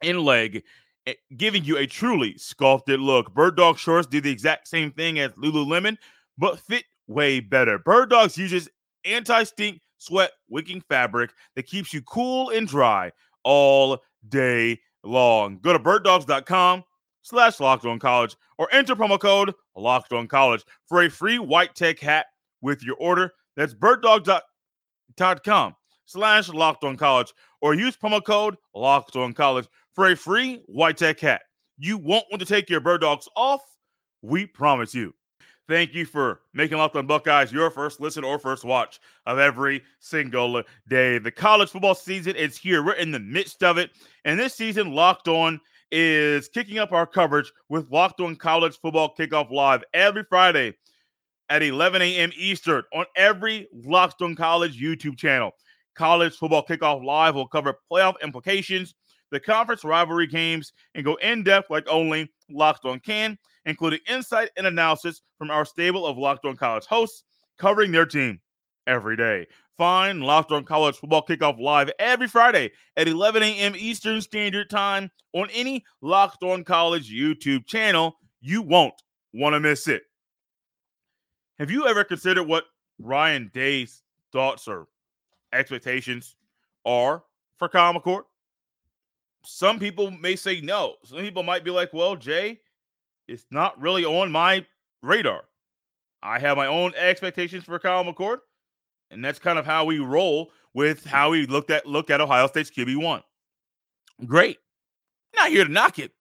and 0.02 0.22
leg, 0.22 0.62
eh, 1.06 1.14
giving 1.36 1.64
you 1.64 1.78
a 1.78 1.86
truly 1.86 2.36
sculpted 2.38 3.00
look. 3.00 3.32
Bird 3.34 3.56
Dog 3.56 3.78
shorts 3.78 4.06
do 4.06 4.20
the 4.20 4.30
exact 4.30 4.68
same 4.68 4.92
thing 4.92 5.18
as 5.18 5.30
Lululemon, 5.32 5.96
but 6.38 6.60
fit 6.60 6.84
way 7.06 7.40
better. 7.40 7.78
Bird 7.78 8.10
Dogs 8.10 8.36
uses 8.36 8.68
anti 9.04 9.44
stink 9.44 9.80
sweat 9.98 10.32
wicking 10.48 10.80
fabric 10.82 11.32
that 11.54 11.66
keeps 11.66 11.92
you 11.92 12.02
cool 12.02 12.50
and 12.50 12.68
dry 12.68 13.10
all 13.44 13.98
day 14.28 14.78
long. 15.02 15.58
Go 15.62 15.72
to 15.72 15.78
birddogs.com 15.78 16.84
slash 17.22 17.60
locked 17.60 17.84
on 17.84 17.98
college 17.98 18.36
or 18.58 18.68
enter 18.72 18.94
promo 18.94 19.18
code 19.18 19.54
locked 19.74 20.12
on 20.12 20.28
college 20.28 20.64
for 20.86 21.02
a 21.02 21.10
free 21.10 21.38
white 21.38 21.74
tech 21.74 21.98
hat 21.98 22.26
with 22.60 22.82
your 22.82 22.96
order. 22.96 23.32
That's 23.56 23.74
birddogs.com 23.74 25.74
slash 26.06 26.48
locked 26.48 26.84
on 26.84 26.96
college 26.96 27.32
or 27.60 27.74
use 27.74 27.96
promo 27.96 28.22
code 28.22 28.56
locked 28.74 29.16
on 29.16 29.32
college 29.32 29.66
for 29.96 30.12
a 30.12 30.16
free 30.16 30.62
white 30.66 30.98
tech 30.98 31.18
hat. 31.18 31.40
You 31.78 31.98
won't 31.98 32.26
want 32.30 32.40
to 32.40 32.46
take 32.46 32.70
your 32.70 32.80
bird 32.80 33.00
dogs 33.00 33.28
off. 33.34 33.62
We 34.22 34.46
promise 34.46 34.94
you. 34.94 35.14
Thank 35.68 35.94
you 35.94 36.06
for 36.06 36.42
making 36.54 36.78
Locked 36.78 36.94
on 36.94 37.08
Buckeyes 37.08 37.50
your 37.50 37.70
first 37.70 38.00
listen 38.00 38.22
or 38.22 38.38
first 38.38 38.64
watch 38.64 39.00
of 39.26 39.40
every 39.40 39.82
single 39.98 40.62
day. 40.88 41.18
The 41.18 41.32
college 41.32 41.70
football 41.70 41.96
season 41.96 42.36
is 42.36 42.56
here. 42.56 42.84
We're 42.84 42.92
in 42.92 43.10
the 43.10 43.18
midst 43.18 43.64
of 43.64 43.76
it. 43.76 43.90
And 44.24 44.38
this 44.38 44.54
season, 44.54 44.92
Locked 44.92 45.26
On 45.26 45.60
is 45.90 46.48
kicking 46.48 46.78
up 46.78 46.92
our 46.92 47.06
coverage 47.06 47.52
with 47.68 47.90
Locked 47.90 48.20
On 48.20 48.36
College 48.36 48.78
Football 48.78 49.14
Kickoff 49.18 49.50
Live 49.50 49.82
every 49.92 50.22
Friday 50.28 50.74
at 51.48 51.62
11 51.64 52.00
a.m. 52.00 52.30
Eastern 52.36 52.84
on 52.92 53.06
every 53.16 53.68
Locked 53.72 54.22
On 54.22 54.36
College 54.36 54.80
YouTube 54.80 55.16
channel. 55.16 55.50
College 55.96 56.36
Football 56.36 56.64
Kickoff 56.64 57.04
Live 57.04 57.34
will 57.34 57.48
cover 57.48 57.74
playoff 57.90 58.14
implications, 58.22 58.94
the 59.30 59.40
conference 59.40 59.84
rivalry 59.84 60.26
games, 60.26 60.72
and 60.94 61.04
go 61.04 61.14
in 61.16 61.42
depth 61.42 61.70
like 61.70 61.86
only 61.88 62.30
Locked 62.50 62.84
On 62.84 63.00
can, 63.00 63.38
including 63.64 64.00
insight 64.08 64.50
and 64.56 64.66
analysis 64.66 65.22
from 65.38 65.50
our 65.50 65.64
stable 65.64 66.06
of 66.06 66.18
Locked 66.18 66.44
On 66.44 66.56
College 66.56 66.86
hosts 66.86 67.24
covering 67.58 67.92
their 67.92 68.06
team 68.06 68.40
every 68.86 69.16
day. 69.16 69.46
Find 69.76 70.22
Locked 70.22 70.52
On 70.52 70.64
College 70.64 70.96
Football 70.96 71.26
Kickoff 71.26 71.60
live 71.60 71.90
every 71.98 72.28
Friday 72.28 72.72
at 72.96 73.08
11 73.08 73.42
a.m. 73.42 73.74
Eastern 73.76 74.20
Standard 74.20 74.70
Time 74.70 75.10
on 75.34 75.48
any 75.52 75.84
Locked 76.00 76.42
On 76.42 76.64
College 76.64 77.12
YouTube 77.12 77.66
channel. 77.66 78.16
You 78.40 78.62
won't 78.62 78.94
want 79.34 79.54
to 79.54 79.60
miss 79.60 79.86
it. 79.88 80.02
Have 81.58 81.70
you 81.70 81.86
ever 81.86 82.04
considered 82.04 82.44
what 82.44 82.64
Ryan 82.98 83.50
Day's 83.52 84.02
thoughts 84.32 84.68
or 84.68 84.86
expectations 85.52 86.36
are 86.84 87.22
for 87.58 87.68
Kyle 87.68 87.94
McCord? 87.94 88.22
Some 89.46 89.78
people 89.78 90.10
may 90.10 90.36
say 90.36 90.60
no. 90.60 90.96
Some 91.04 91.18
people 91.18 91.42
might 91.42 91.64
be 91.64 91.70
like, 91.70 91.92
well, 91.92 92.16
Jay, 92.16 92.60
it's 93.28 93.46
not 93.50 93.80
really 93.80 94.04
on 94.04 94.30
my 94.30 94.66
radar. 95.02 95.44
I 96.22 96.38
have 96.38 96.56
my 96.56 96.66
own 96.66 96.92
expectations 96.96 97.64
for 97.64 97.78
Kyle 97.78 98.04
McCord. 98.04 98.38
And 99.10 99.24
that's 99.24 99.38
kind 99.38 99.58
of 99.58 99.64
how 99.64 99.84
we 99.84 100.00
roll 100.00 100.50
with 100.74 101.04
how 101.04 101.30
we 101.30 101.46
looked 101.46 101.70
at 101.70 101.86
look 101.86 102.10
at 102.10 102.20
Ohio 102.20 102.48
State's 102.48 102.70
QB1. 102.70 103.22
Great. 104.26 104.58
Not 105.36 105.50
here 105.50 105.64
to 105.64 105.70
knock 105.70 105.98
it. 105.98 106.12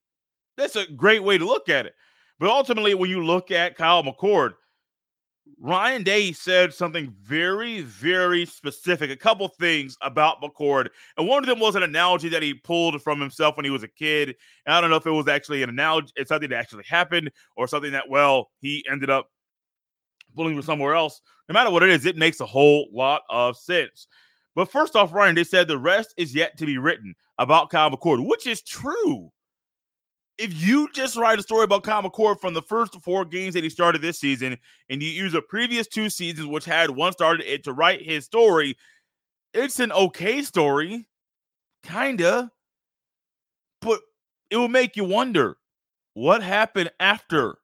That's 0.56 0.76
a 0.76 0.86
great 0.86 1.24
way 1.24 1.36
to 1.36 1.44
look 1.44 1.68
at 1.68 1.86
it. 1.86 1.94
But 2.38 2.50
ultimately, 2.50 2.94
when 2.94 3.10
you 3.10 3.24
look 3.24 3.50
at 3.50 3.76
Kyle 3.76 4.04
McCord, 4.04 4.52
Ryan 5.58 6.02
Day 6.02 6.32
said 6.32 6.74
something 6.74 7.14
very, 7.22 7.80
very 7.80 8.46
specific, 8.46 9.10
a 9.10 9.16
couple 9.16 9.48
things 9.48 9.96
about 10.02 10.42
McCord. 10.42 10.88
And 11.16 11.26
one 11.26 11.42
of 11.42 11.48
them 11.48 11.60
was 11.60 11.76
an 11.76 11.82
analogy 11.82 12.28
that 12.28 12.42
he 12.42 12.54
pulled 12.54 13.00
from 13.02 13.20
himself 13.20 13.56
when 13.56 13.64
he 13.64 13.70
was 13.70 13.82
a 13.82 13.88
kid. 13.88 14.34
And 14.66 14.74
I 14.74 14.80
don't 14.80 14.90
know 14.90 14.96
if 14.96 15.06
it 15.06 15.10
was 15.10 15.28
actually 15.28 15.62
an 15.62 15.70
analogy, 15.70 16.12
it's 16.16 16.28
something 16.28 16.50
that 16.50 16.58
actually 16.58 16.84
happened 16.88 17.30
or 17.56 17.66
something 17.66 17.92
that, 17.92 18.08
well, 18.08 18.50
he 18.60 18.84
ended 18.90 19.10
up 19.10 19.30
pulling 20.34 20.54
from 20.54 20.62
somewhere 20.62 20.94
else. 20.94 21.20
No 21.48 21.54
matter 21.54 21.70
what 21.70 21.82
it 21.82 21.90
is, 21.90 22.06
it 22.06 22.16
makes 22.16 22.40
a 22.40 22.46
whole 22.46 22.88
lot 22.92 23.22
of 23.30 23.56
sense. 23.56 24.08
But 24.54 24.70
first 24.70 24.96
off, 24.96 25.12
Ryan, 25.12 25.34
Day 25.34 25.44
said 25.44 25.68
the 25.68 25.78
rest 25.78 26.14
is 26.16 26.34
yet 26.34 26.56
to 26.58 26.66
be 26.66 26.78
written 26.78 27.14
about 27.38 27.70
Kyle 27.70 27.90
McCord, 27.90 28.26
which 28.26 28.46
is 28.46 28.62
true. 28.62 29.30
If 30.38 30.60
you 30.60 30.88
just 30.92 31.16
write 31.16 31.38
a 31.38 31.42
story 31.42 31.64
about 31.64 31.82
Kyle 31.82 32.02
McCord 32.02 32.40
from 32.40 32.52
the 32.52 32.60
first 32.62 32.94
four 33.02 33.24
games 33.24 33.54
that 33.54 33.64
he 33.64 33.70
started 33.70 34.02
this 34.02 34.18
season, 34.18 34.58
and 34.90 35.02
you 35.02 35.08
use 35.08 35.32
the 35.32 35.40
previous 35.40 35.86
two 35.86 36.10
seasons, 36.10 36.46
which 36.46 36.66
had 36.66 36.90
one 36.90 37.12
started 37.12 37.50
it 37.50 37.64
to 37.64 37.72
write 37.72 38.02
his 38.02 38.26
story, 38.26 38.76
it's 39.54 39.80
an 39.80 39.92
okay 39.92 40.42
story, 40.42 41.06
kinda. 41.84 42.52
But 43.80 44.00
it 44.50 44.56
will 44.58 44.68
make 44.68 44.96
you 44.96 45.04
wonder 45.04 45.56
what 46.14 46.42
happened 46.42 46.90
after 47.00 47.58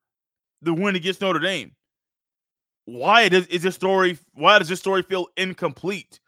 the 0.63 0.75
win 0.75 0.97
against 0.97 1.21
Notre 1.21 1.41
Dame 1.41 1.77
why 2.85 3.29
does 3.29 3.47
is 3.47 3.63
this 3.63 3.75
story 3.75 4.19
why 4.35 4.59
does 4.59 4.69
this 4.69 4.81
story 4.81 5.03
feel 5.03 5.29
incomplete? 5.37 6.21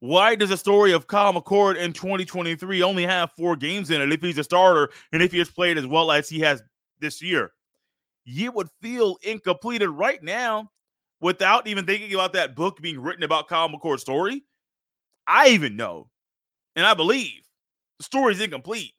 Why 0.00 0.34
does 0.34 0.48
the 0.48 0.56
story 0.56 0.92
of 0.92 1.06
Kyle 1.06 1.34
McCord 1.34 1.76
in 1.76 1.92
2023 1.92 2.82
only 2.82 3.04
have 3.04 3.32
four 3.32 3.54
games 3.54 3.90
in 3.90 4.00
it 4.00 4.12
if 4.12 4.22
he's 4.22 4.38
a 4.38 4.44
starter 4.44 4.90
and 5.12 5.22
if 5.22 5.30
he 5.30 5.38
has 5.38 5.50
played 5.50 5.76
as 5.76 5.86
well 5.86 6.10
as 6.10 6.28
he 6.28 6.40
has 6.40 6.62
this 7.00 7.22
year? 7.22 7.52
You 8.24 8.50
would 8.52 8.68
feel 8.80 9.18
incomplete 9.22 9.82
right 9.86 10.22
now 10.22 10.70
without 11.20 11.66
even 11.66 11.84
thinking 11.84 12.14
about 12.14 12.32
that 12.32 12.56
book 12.56 12.80
being 12.80 12.98
written 12.98 13.24
about 13.24 13.48
Kyle 13.48 13.68
McCord's 13.68 14.00
story. 14.00 14.42
I 15.26 15.48
even 15.48 15.76
know, 15.76 16.08
and 16.76 16.86
I 16.86 16.94
believe 16.94 17.42
the 17.98 18.04
story 18.04 18.32
is 18.32 18.40
incomplete. 18.40 18.94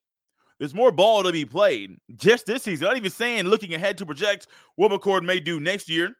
There's 0.59 0.75
more 0.75 0.91
ball 0.91 1.23
to 1.23 1.31
be 1.31 1.45
played 1.45 1.97
just 2.15 2.45
this 2.45 2.61
season. 2.61 2.85
Not 2.85 2.95
even 2.95 3.09
saying 3.09 3.45
looking 3.45 3.73
ahead 3.73 3.97
to 3.97 4.05
project 4.05 4.45
what 4.75 4.91
McCord 4.91 5.23
may 5.23 5.39
do 5.39 5.59
next 5.59 5.89
year 5.89 6.15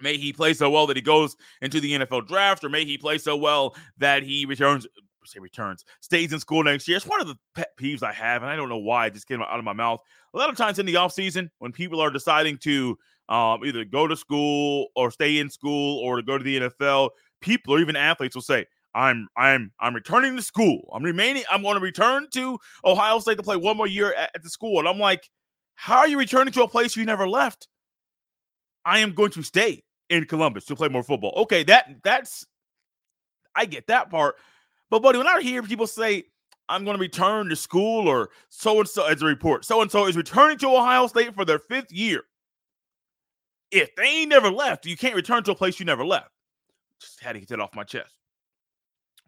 May 0.00 0.16
he 0.16 0.32
play 0.32 0.54
so 0.54 0.70
well 0.70 0.86
that 0.88 0.96
he 0.96 1.02
goes 1.02 1.36
into 1.62 1.80
the 1.80 1.92
NFL 1.92 2.26
draft, 2.26 2.64
or 2.64 2.68
may 2.68 2.84
he 2.84 2.98
play 2.98 3.18
so 3.18 3.36
well 3.36 3.76
that 3.98 4.22
he 4.22 4.44
returns, 4.44 4.86
say 5.24 5.38
returns, 5.38 5.84
stays 6.00 6.32
in 6.32 6.40
school 6.40 6.64
next 6.64 6.88
year. 6.88 6.96
It's 6.96 7.06
one 7.06 7.20
of 7.20 7.28
the 7.28 7.36
pet 7.54 7.70
peeves 7.80 8.02
I 8.02 8.12
have, 8.12 8.42
and 8.42 8.50
I 8.50 8.56
don't 8.56 8.68
know 8.68 8.78
why 8.78 9.06
it 9.06 9.14
just 9.14 9.28
came 9.28 9.40
out 9.40 9.58
of 9.58 9.64
my 9.64 9.72
mouth. 9.72 10.00
A 10.34 10.38
lot 10.38 10.50
of 10.50 10.56
times 10.56 10.78
in 10.78 10.86
the 10.86 10.94
offseason, 10.94 11.48
when 11.58 11.70
people 11.70 12.00
are 12.00 12.10
deciding 12.10 12.58
to 12.58 12.98
um, 13.28 13.64
either 13.64 13.84
go 13.84 14.06
to 14.08 14.16
school 14.16 14.88
or 14.96 15.10
stay 15.10 15.38
in 15.38 15.48
school 15.48 16.00
or 16.00 16.16
to 16.16 16.22
go 16.22 16.38
to 16.38 16.44
the 16.44 16.60
NFL, 16.60 17.10
people 17.40 17.74
or 17.74 17.78
even 17.78 17.96
athletes 17.96 18.34
will 18.34 18.42
say, 18.42 18.66
I'm 18.94 19.28
I'm 19.36 19.72
I'm 19.80 19.94
returning 19.94 20.36
to 20.36 20.42
school. 20.42 20.88
I'm 20.94 21.02
remaining. 21.02 21.42
I'm 21.50 21.62
going 21.62 21.74
to 21.74 21.80
return 21.80 22.28
to 22.32 22.58
Ohio 22.84 23.18
State 23.18 23.38
to 23.38 23.42
play 23.42 23.56
one 23.56 23.76
more 23.76 23.88
year 23.88 24.14
at, 24.14 24.30
at 24.34 24.42
the 24.42 24.50
school. 24.50 24.78
And 24.78 24.88
I'm 24.88 24.98
like, 24.98 25.28
how 25.74 25.98
are 25.98 26.08
you 26.08 26.18
returning 26.18 26.52
to 26.52 26.62
a 26.62 26.68
place 26.68 26.96
you 26.96 27.04
never 27.04 27.28
left? 27.28 27.68
I 28.84 28.98
am 28.98 29.12
going 29.12 29.30
to 29.32 29.42
stay 29.42 29.82
in 30.10 30.24
Columbus 30.26 30.64
to 30.66 30.76
play 30.76 30.88
more 30.88 31.02
football. 31.02 31.32
Okay, 31.36 31.62
that 31.64 31.96
that's 32.02 32.46
I 33.54 33.66
get 33.66 33.86
that 33.86 34.10
part. 34.10 34.36
But 34.90 35.02
buddy, 35.02 35.18
when 35.18 35.26
I 35.26 35.40
hear 35.40 35.62
people 35.62 35.86
say 35.86 36.24
I'm 36.68 36.84
going 36.84 36.96
to 36.96 37.00
return 37.00 37.48
to 37.48 37.56
school 37.56 38.08
or 38.08 38.30
so 38.48 38.80
and 38.80 38.88
so 38.88 39.06
as 39.06 39.22
a 39.22 39.26
report, 39.26 39.64
so 39.64 39.82
and 39.82 39.90
so 39.90 40.06
is 40.06 40.16
returning 40.16 40.58
to 40.58 40.68
Ohio 40.68 41.06
State 41.06 41.34
for 41.34 41.44
their 41.44 41.58
fifth 41.58 41.92
year. 41.92 42.22
If 43.70 43.94
they 43.96 44.04
ain't 44.04 44.30
never 44.30 44.50
left, 44.50 44.86
you 44.86 44.96
can't 44.96 45.14
return 45.14 45.42
to 45.44 45.52
a 45.52 45.54
place 45.54 45.80
you 45.80 45.86
never 45.86 46.04
left. 46.04 46.30
Just 47.00 47.20
had 47.20 47.32
to 47.32 47.40
get 47.40 47.48
that 47.48 47.60
off 47.60 47.74
my 47.74 47.82
chest. 47.82 48.14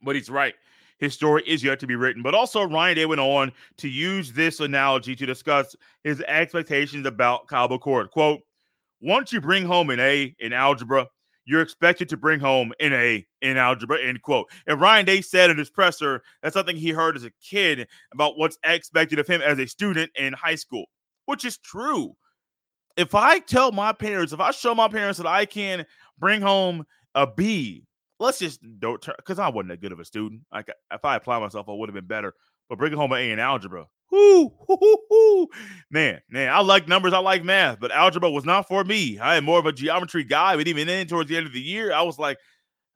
But 0.03 0.15
he's 0.15 0.31
right. 0.31 0.55
His 0.99 1.13
story 1.13 1.43
is 1.47 1.63
yet 1.63 1.79
to 1.81 1.87
be 1.87 1.97
written. 1.97 2.23
But 2.23 2.35
also, 2.35 2.63
Ryan 2.63 2.97
Day 2.97 3.07
went 3.07 3.21
on 3.21 3.53
to 3.79 3.89
use 3.89 4.33
this 4.33 4.61
analogy 4.61 5.15
to 5.17 5.27
discuss 5.27 5.77
his 6.05 6.23
expectations 6.23 7.07
about 7.07 7.49
Kyle 7.49 7.69
McCord. 7.69 8.11
Quote, 8.11 8.41
once 9.07 9.33
you 9.33 9.41
bring 9.41 9.65
home 9.65 9.91
an 9.91 10.01
A 10.01 10.35
in 10.39 10.53
algebra, 10.53 11.07
you're 11.45 11.63
expected 11.63 12.09
to 12.09 12.17
bring 12.17 12.41
home 12.41 12.73
an 12.81 12.93
A 12.93 13.25
in 13.41 13.57
algebra, 13.57 14.03
end 14.03 14.21
quote. 14.23 14.51
And 14.67 14.81
Ryan 14.81 15.07
Day 15.07 15.21
said 15.21 15.49
in 15.49 15.57
his 15.57 15.71
presser 15.71 16.23
that's 16.43 16.55
something 16.55 16.77
he 16.77 16.91
heard 16.91 17.17
as 17.17 17.25
a 17.25 17.31
kid 17.41 17.87
about 18.13 18.37
what's 18.37 18.59
expected 18.65 19.21
of 19.21 19.29
him 19.29 19.41
as 19.41 19.59
a 19.61 19.67
student 19.67 20.11
in 20.17 20.33
high 20.33 20.57
school, 20.57 20.87
which 21.27 21.45
is 21.45 21.57
true. 21.59 22.17
If 22.97 23.15
I 23.15 23.39
tell 23.39 23.71
my 23.71 23.93
parents, 23.93 24.33
if 24.33 24.41
I 24.41 24.51
show 24.51 24.75
my 24.75 24.89
parents 24.89 25.19
that 25.19 25.27
I 25.27 25.45
can 25.45 25.87
bring 26.19 26.41
home 26.41 26.85
a 27.15 27.27
B, 27.27 27.85
let's 28.19 28.41
just 28.41 28.61
don't 28.81 29.01
turn 29.01 29.15
because 29.19 29.39
I 29.39 29.49
wasn't 29.49 29.69
that 29.69 29.81
good 29.81 29.93
of 29.93 30.01
a 30.01 30.05
student. 30.05 30.43
Like 30.53 30.69
if 30.93 31.05
I 31.05 31.15
applied 31.17 31.41
myself, 31.41 31.69
I 31.69 31.73
would 31.73 31.89
have 31.89 31.95
been 31.95 32.07
better. 32.07 32.35
But 32.69 32.79
bringing 32.79 32.99
home 32.99 33.13
an 33.13 33.19
A 33.19 33.31
in 33.31 33.39
algebra, 33.39 33.87
Whoo, 34.11 34.53
whoo, 34.69 34.97
whoo, 35.11 35.49
man, 35.91 36.21
man, 36.31 36.53
I 36.53 36.61
like 36.61 36.87
numbers, 36.87 37.13
I 37.13 37.19
like 37.19 37.43
math, 37.43 37.81
but 37.81 37.91
algebra 37.91 38.31
was 38.31 38.45
not 38.45 38.69
for 38.69 38.85
me. 38.85 39.19
I 39.19 39.37
am 39.37 39.45
more 39.45 39.59
of 39.59 39.67
a 39.67 39.73
geometry 39.73 40.23
guy, 40.23 40.57
but 40.57 40.69
even 40.69 40.87
then, 40.87 41.07
towards 41.07 41.29
the 41.29 41.37
end 41.37 41.47
of 41.47 41.53
the 41.53 41.61
year, 41.61 41.93
I 41.93 42.03
was 42.03 42.19
like, 42.19 42.39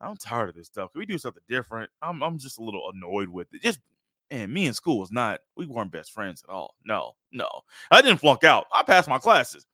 I'm 0.00 0.16
tired 0.16 0.50
of 0.50 0.54
this 0.54 0.68
stuff. 0.68 0.92
Can 0.92 1.00
we 1.00 1.06
do 1.06 1.18
something 1.18 1.42
different? 1.48 1.90
I'm, 2.00 2.22
I'm 2.22 2.38
just 2.38 2.58
a 2.58 2.62
little 2.62 2.90
annoyed 2.94 3.28
with 3.28 3.52
it. 3.52 3.62
Just, 3.62 3.80
and 4.30 4.52
me 4.52 4.66
in 4.66 4.72
school 4.72 5.00
was 5.00 5.10
not, 5.10 5.40
we 5.56 5.66
weren't 5.66 5.90
best 5.90 6.12
friends 6.12 6.44
at 6.48 6.52
all. 6.52 6.76
No, 6.84 7.12
no, 7.32 7.48
I 7.90 8.00
didn't 8.02 8.20
flunk 8.20 8.44
out. 8.44 8.66
I 8.72 8.84
passed 8.84 9.08
my 9.08 9.18
classes, 9.18 9.66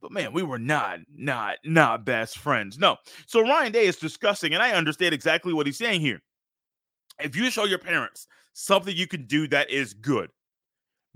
but 0.00 0.12
man, 0.12 0.32
we 0.32 0.44
were 0.44 0.60
not, 0.60 1.00
not, 1.12 1.56
not 1.64 2.04
best 2.04 2.38
friends. 2.38 2.78
No. 2.78 2.96
So 3.26 3.42
Ryan 3.42 3.72
Day 3.72 3.86
is 3.86 3.96
discussing, 3.96 4.54
and 4.54 4.62
I 4.62 4.72
understand 4.72 5.12
exactly 5.12 5.52
what 5.52 5.66
he's 5.66 5.78
saying 5.78 6.00
here. 6.00 6.22
If 7.18 7.34
you 7.34 7.50
show 7.50 7.64
your 7.64 7.78
parents 7.78 8.28
something 8.52 8.96
you 8.96 9.06
can 9.06 9.26
do 9.26 9.48
that 9.48 9.70
is 9.70 9.92
good, 9.92 10.30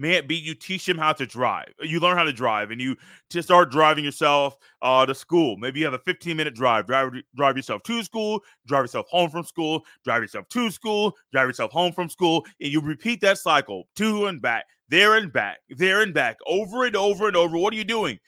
May 0.00 0.14
it 0.14 0.26
be 0.26 0.34
you 0.34 0.54
teach 0.54 0.86
them 0.86 0.96
how 0.96 1.12
to 1.12 1.26
drive. 1.26 1.74
You 1.82 2.00
learn 2.00 2.16
how 2.16 2.24
to 2.24 2.32
drive, 2.32 2.70
and 2.70 2.80
you 2.80 2.96
to 3.28 3.42
start 3.42 3.70
driving 3.70 4.02
yourself 4.02 4.56
uh, 4.80 5.04
to 5.04 5.14
school. 5.14 5.58
Maybe 5.58 5.80
you 5.80 5.84
have 5.84 5.92
a 5.92 5.98
15 5.98 6.38
minute 6.38 6.54
drive. 6.54 6.86
Drive 6.86 7.12
drive 7.36 7.56
yourself 7.56 7.82
to 7.82 8.02
school. 8.02 8.40
Drive 8.66 8.84
yourself 8.84 9.06
home 9.10 9.28
from 9.28 9.44
school. 9.44 9.84
Drive 10.02 10.22
yourself 10.22 10.48
to 10.48 10.70
school. 10.70 11.14
Drive 11.32 11.48
yourself 11.48 11.70
home 11.70 11.92
from 11.92 12.08
school, 12.08 12.46
and 12.62 12.72
you 12.72 12.80
repeat 12.80 13.20
that 13.20 13.36
cycle 13.36 13.88
to 13.96 14.24
and 14.26 14.40
back, 14.40 14.64
there 14.88 15.16
and 15.16 15.30
back, 15.30 15.58
there 15.68 16.00
and 16.00 16.14
back, 16.14 16.38
over 16.46 16.86
and 16.86 16.96
over 16.96 17.28
and 17.28 17.36
over. 17.36 17.58
What 17.58 17.74
are 17.74 17.76
you 17.76 17.84
doing? 17.84 18.18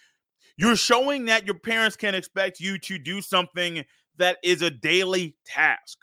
You're 0.59 0.77
showing 0.77 1.25
that 1.27 1.47
your 1.47 1.59
parents 1.59 1.97
can 1.97 2.15
expect 2.15 2.61
you 2.61 2.79
to 2.81 2.99
do 2.99 3.23
something 3.23 3.83
that 4.19 4.37
is 4.45 4.61
a 4.61 4.71
daily 4.71 5.37
task. 5.47 5.99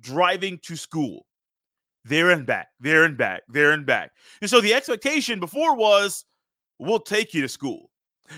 driving 0.00 0.58
to 0.64 0.76
school 0.76 1.26
there 2.04 2.30
and 2.30 2.46
back, 2.46 2.68
there 2.80 3.04
and 3.04 3.16
back, 3.16 3.42
there 3.48 3.72
and 3.72 3.84
back. 3.86 4.12
And 4.40 4.50
so 4.50 4.60
the 4.60 4.74
expectation 4.74 5.40
before 5.40 5.76
was, 5.76 6.24
we'll 6.78 7.00
take 7.00 7.34
you 7.34 7.42
to 7.42 7.48
school. 7.48 7.90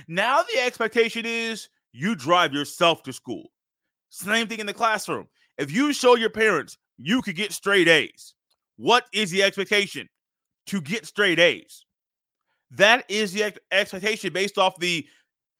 Now 0.08 0.42
the 0.42 0.60
expectation 0.60 1.24
is 1.26 1.68
you 1.92 2.14
drive 2.14 2.52
yourself 2.52 3.02
to 3.04 3.12
school. 3.12 3.50
Same 4.10 4.46
thing 4.46 4.58
in 4.58 4.66
the 4.66 4.74
classroom. 4.74 5.28
If 5.58 5.70
you 5.70 5.92
show 5.92 6.16
your 6.16 6.30
parents 6.30 6.78
you 6.98 7.22
could 7.22 7.36
get 7.36 7.52
straight 7.52 7.88
A's, 7.88 8.34
what 8.76 9.04
is 9.12 9.30
the 9.30 9.42
expectation? 9.42 10.08
To 10.66 10.80
get 10.80 11.06
straight 11.06 11.38
A's. 11.38 11.84
That 12.70 13.04
is 13.08 13.32
the 13.32 13.44
ex- 13.44 13.58
expectation 13.70 14.32
based 14.32 14.58
off 14.58 14.78
the 14.78 15.06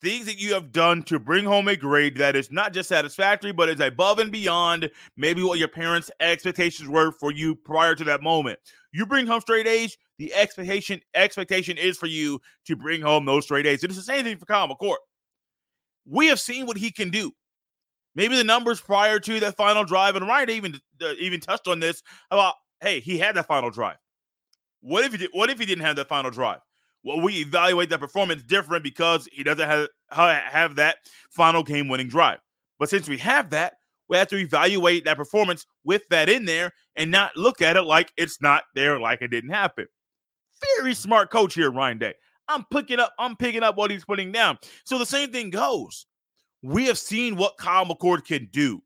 things 0.03 0.27
that 0.27 0.41
you 0.41 0.53
have 0.53 0.73
done 0.73 1.03
to 1.05 1.19
bring 1.19 1.45
home 1.45 1.69
a 1.69 1.77
grade 1.77 2.17
that 2.17 2.35
is 2.35 2.51
not 2.51 2.73
just 2.73 2.89
satisfactory, 2.89 3.53
but 3.53 3.69
is 3.69 3.81
above 3.81 4.19
and 4.19 4.33
beyond 4.33 4.91
maybe 5.17 5.43
what 5.43 5.59
your 5.59 5.69
parents' 5.69 6.11
expectations 6.21 6.89
were 6.89 7.13
for 7.13 7.31
you 7.31 7.55
prior 7.55 7.95
to 7.95 8.05
that 8.05 8.23
moment. 8.23 8.59
You 8.93 9.07
bring 9.07 9.27
home 9.27 9.41
straight 9.41 9.67
A's, 9.67 9.97
the 10.19 10.35
expectation 10.35 11.01
expectation 11.15 11.79
is 11.79 11.97
for 11.97 12.07
you 12.07 12.41
to 12.67 12.77
bring 12.77 13.01
home 13.01 13.25
those 13.25 13.45
straight 13.45 13.67
A's. 13.67 13.83
it's 13.85 13.97
the 13.97 14.03
same 14.03 14.25
thing 14.25 14.37
for 14.37 14.47
Kyle 14.47 14.69
McCord. 14.69 14.97
We 16.05 16.27
have 16.27 16.41
seen 16.41 16.67
what 16.67 16.77
he 16.77 16.91
can 16.91 17.11
do. 17.11 17.33
Maybe 18.15 18.37
the 18.37 18.45
numbers 18.45 18.81
prior 18.81 19.19
to 19.21 19.41
that 19.41 19.57
final 19.57 19.85
drive, 19.85 20.17
and 20.17 20.27
Ryan 20.27 20.51
even 20.51 20.81
uh, 21.01 21.15
even 21.19 21.41
touched 21.41 21.69
on 21.69 21.81
this 21.81 22.03
about 22.31 22.55
hey, 22.81 23.01
he 23.01 23.19
had 23.19 23.37
that 23.37 23.47
final 23.47 23.71
drive. 23.71 23.97
What 24.81 25.05
if 25.05 25.13
he 25.13 25.19
did, 25.19 25.31
what 25.33 25.49
if 25.49 25.59
he 25.59 25.65
didn't 25.65 25.85
have 25.85 25.97
that 25.97 26.09
final 26.09 26.31
drive? 26.31 26.59
Well, 27.05 27.21
we 27.21 27.39
evaluate 27.39 27.91
that 27.91 28.01
performance 28.01 28.43
different 28.43 28.85
because 28.85 29.29
he 29.33 29.43
doesn't 29.43 29.69
have 29.69 29.89
have 30.11 30.77
that 30.77 30.99
final 31.31 31.63
game 31.63 31.89
winning 31.89 32.09
drive. 32.09 32.39
But 32.79 32.91
since 32.91 33.09
we 33.09 33.19
have 33.19 33.51
that, 33.51 33.75
we 34.09 34.17
have 34.17 34.29
to 34.29 34.37
evaluate 34.37 35.05
that 35.05 35.17
performance 35.17 35.67
with 35.85 36.03
that 36.11 36.29
in 36.29 36.45
there 36.45 36.73
and 36.97 37.11
not 37.11 37.37
look 37.37 37.63
at 37.63 37.77
it 37.77 37.83
like 37.83 38.13
it's 38.17 38.41
not 38.43 38.65
there, 38.75 39.01
like 39.01 39.23
it 39.23 39.29
didn't 39.29 39.51
happen. 39.51 39.87
Very 40.77 40.95
smart 40.95 41.31
coach 41.31 41.55
here, 41.55 41.71
Ryan 41.71 41.99
Day. 41.99 42.15
I'm 42.49 42.65
picking 42.71 43.01
up, 43.01 43.13
I'm 43.19 43.37
picking 43.37 43.63
up 43.63 43.77
what 43.77 43.91
he's 43.91 44.05
putting 44.05 44.31
down. 44.31 44.59
So 44.85 44.99
the 44.99 45.07
same 45.07 45.33
thing 45.33 45.51
goes. 45.51 46.07
We 46.63 46.87
have 46.87 46.99
seen 46.99 47.37
what 47.37 47.57
Kyle 47.57 47.87
McCord 47.87 48.25
can 48.25 48.49
do. 48.53 48.83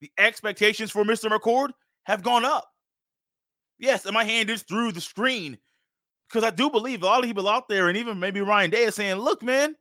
The 0.00 0.12
expectations 0.18 0.90
for 0.90 1.02
Mr. 1.02 1.30
McCord 1.30 1.70
have 2.04 2.22
gone 2.22 2.44
up. 2.44 2.68
Yes, 3.78 4.04
and 4.04 4.14
my 4.14 4.24
hand 4.24 4.50
is 4.50 4.62
through 4.62 4.92
the 4.92 5.00
screen 5.00 5.58
because 6.28 6.44
I 6.44 6.50
do 6.50 6.70
believe 6.70 7.02
a 7.02 7.06
lot 7.06 7.20
of 7.20 7.26
people 7.26 7.48
out 7.48 7.68
there, 7.68 7.88
and 7.88 7.96
even 7.96 8.18
maybe 8.18 8.40
Ryan 8.40 8.70
Day 8.70 8.84
is 8.84 8.94
saying, 8.94 9.16
look, 9.16 9.42
man, 9.42 9.76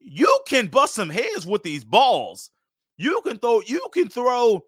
you 0.00 0.40
can 0.46 0.66
bust 0.66 0.94
some 0.94 1.10
heads 1.10 1.46
with 1.46 1.62
these 1.62 1.84
balls. 1.84 2.50
You 2.96 3.20
can 3.22 3.38
throw, 3.38 3.62
you 3.66 3.88
can 3.92 4.08
throw 4.08 4.64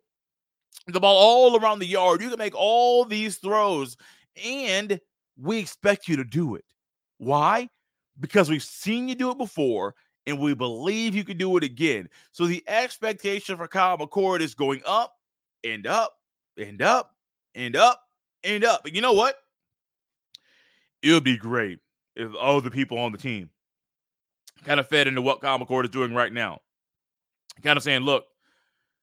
the 0.87 1.00
ball 1.00 1.16
all 1.16 1.61
around 1.61 1.78
the 1.78 1.87
yard. 1.87 2.20
You 2.20 2.30
can 2.30 2.38
make 2.38 2.54
all 2.54 3.04
these 3.04 3.38
throws, 3.38 3.96
and 4.42 5.00
we 5.37 5.58
expect 5.58 6.08
you 6.08 6.16
to 6.16 6.25
do 6.25 6.54
it. 6.54 6.64
Why? 7.18 7.68
Because 8.20 8.49
we've 8.49 8.62
seen 8.62 9.08
you 9.08 9.14
do 9.14 9.30
it 9.30 9.38
before, 9.38 9.94
and 10.26 10.38
we 10.38 10.54
believe 10.54 11.14
you 11.14 11.25
can 11.25 11.37
do 11.37 11.56
it 11.56 11.64
again. 11.64 12.08
So 12.32 12.46
the 12.46 12.62
expectation 12.66 13.56
for 13.56 13.68
Kyle 13.68 13.99
McCord 13.99 14.40
is 14.40 14.54
going 14.54 14.82
up 14.87 15.14
and 15.62 15.87
up 15.87 16.16
and 16.56 16.80
up 16.80 17.14
and 17.54 17.76
up 17.76 18.02
and 18.42 18.64
up. 18.64 18.82
But 18.82 18.94
you 18.94 19.00
know 19.00 19.12
what? 19.12 19.37
It 21.04 21.12
would 21.12 21.25
be 21.25 21.37
great 21.37 21.78
if 22.16 22.34
all 22.34 22.61
the 22.61 22.70
people 22.70 22.99
on 22.99 23.12
the 23.12 23.18
team 23.18 23.50
kind 24.64 24.80
of 24.80 24.88
fed 24.88 25.06
into 25.06 25.20
what 25.20 25.40
Kyle 25.40 25.58
McCord 25.58 25.84
is 25.84 25.90
doing 25.90 26.14
right 26.14 26.32
now. 26.32 26.61
Kind 27.62 27.76
of 27.76 27.82
saying, 27.82 28.02
look, 28.02 28.25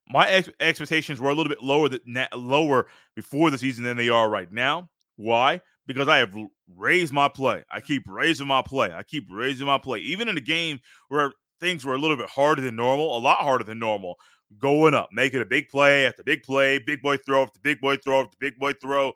my 0.10 0.28
ex- 0.28 0.50
expectations 0.60 1.20
were 1.20 1.30
a 1.30 1.34
little 1.34 1.50
bit 1.50 1.64
lower 1.64 1.90
than 1.90 2.28
lower 2.36 2.88
before 3.16 3.52
the 3.52 3.58
season 3.58 3.84
than 3.84 3.98
they 3.98 4.10
are 4.10 4.30
right 4.30 4.52
now. 4.52 4.90
Why? 5.16 5.62
Because 5.86 6.08
I 6.08 6.18
have 6.18 6.36
raised 6.76 7.14
my 7.14 7.28
play. 7.28 7.64
I 7.72 7.80
keep 7.80 8.04
raising 8.08 8.48
my 8.48 8.62
play. 8.62 8.92
I 8.92 9.04
keep 9.04 9.28
raising 9.30 9.68
my 9.68 9.78
play. 9.78 10.00
Even 10.00 10.28
in 10.28 10.38
a 10.38 10.42
game 10.42 10.80
where 11.10 11.32
things 11.60 11.86
were 11.86 11.94
a 11.94 12.00
little 12.00 12.18
bit 12.18 12.30
harder 12.30 12.62
than 12.62 12.76
normal, 12.76 13.16
a 13.16 13.20
lot 13.20 13.40
harder 13.40 13.64
than 13.64 13.80
normal, 13.80 14.16
going 14.58 14.94
up, 14.96 15.10
making 15.14 15.42
a 15.42 15.46
big 15.46 15.70
play 15.70 16.08
after 16.08 16.24
big 16.24 16.42
play, 16.44 16.80
big 16.80 17.02
boy 17.02 17.18
throw 17.18 17.44
after 17.44 17.60
big 17.62 17.80
boy 17.80 17.96
throw 17.98 18.22
after 18.22 18.36
big 18.40 18.58
boy 18.58 18.74
throw. 18.74 19.14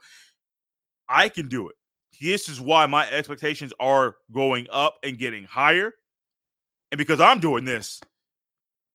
I 1.09 1.29
can 1.29 1.47
do 1.47 1.67
it. 1.69 1.75
This 2.21 2.49
is 2.49 2.61
why 2.61 2.85
my 2.85 3.09
expectations 3.09 3.73
are 3.79 4.15
going 4.31 4.67
up 4.71 4.97
and 5.03 5.17
getting 5.17 5.43
higher. 5.43 5.93
And 6.91 6.97
because 6.97 7.19
I'm 7.19 7.39
doing 7.39 7.65
this, 7.65 7.99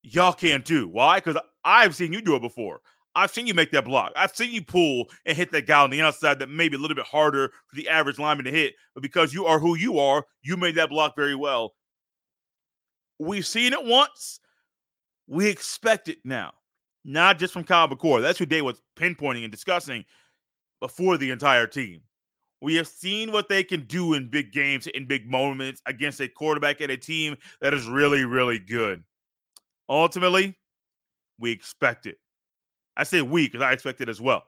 y'all 0.02 0.32
can't 0.32 0.64
do. 0.64 0.88
Why? 0.88 1.18
Because 1.18 1.36
I've 1.64 1.94
seen 1.94 2.12
you 2.12 2.22
do 2.22 2.36
it 2.36 2.42
before. 2.42 2.80
I've 3.14 3.32
seen 3.32 3.46
you 3.46 3.54
make 3.54 3.72
that 3.72 3.84
block. 3.84 4.12
I've 4.14 4.34
seen 4.34 4.52
you 4.52 4.64
pull 4.64 5.06
and 5.26 5.36
hit 5.36 5.50
that 5.52 5.66
guy 5.66 5.82
on 5.82 5.90
the 5.90 6.00
outside 6.00 6.38
that 6.38 6.48
may 6.48 6.68
be 6.68 6.76
a 6.76 6.78
little 6.78 6.94
bit 6.94 7.06
harder 7.06 7.48
for 7.66 7.76
the 7.76 7.88
average 7.88 8.18
lineman 8.18 8.44
to 8.44 8.52
hit. 8.52 8.74
But 8.94 9.02
because 9.02 9.34
you 9.34 9.46
are 9.46 9.58
who 9.58 9.76
you 9.76 9.98
are, 9.98 10.24
you 10.42 10.56
made 10.56 10.76
that 10.76 10.90
block 10.90 11.16
very 11.16 11.34
well. 11.34 11.74
We've 13.18 13.46
seen 13.46 13.72
it 13.72 13.84
once. 13.84 14.40
We 15.26 15.48
expect 15.48 16.08
it 16.08 16.18
now, 16.24 16.52
not 17.04 17.38
just 17.38 17.52
from 17.52 17.64
Kyle 17.64 17.88
McCord. 17.88 18.22
That's 18.22 18.38
who 18.38 18.46
Day 18.46 18.62
was 18.62 18.80
pinpointing 18.96 19.42
and 19.42 19.52
discussing 19.52 20.04
before 20.80 21.18
the 21.18 21.30
entire 21.30 21.66
team. 21.66 22.00
We 22.60 22.74
have 22.76 22.86
seen 22.88 23.32
what 23.32 23.48
they 23.48 23.64
can 23.64 23.86
do 23.86 24.14
in 24.14 24.28
big 24.28 24.52
games, 24.52 24.86
in 24.86 25.06
big 25.06 25.30
moments 25.30 25.80
against 25.86 26.20
a 26.20 26.28
quarterback 26.28 26.80
and 26.80 26.90
a 26.90 26.96
team 26.96 27.36
that 27.60 27.72
is 27.72 27.86
really, 27.86 28.24
really 28.24 28.58
good. 28.58 29.02
Ultimately, 29.88 30.56
we 31.38 31.50
expect 31.50 32.06
it. 32.06 32.18
I 32.96 33.04
say 33.04 33.22
we 33.22 33.46
because 33.46 33.62
I 33.62 33.72
expect 33.72 34.00
it 34.00 34.08
as 34.08 34.20
well. 34.20 34.44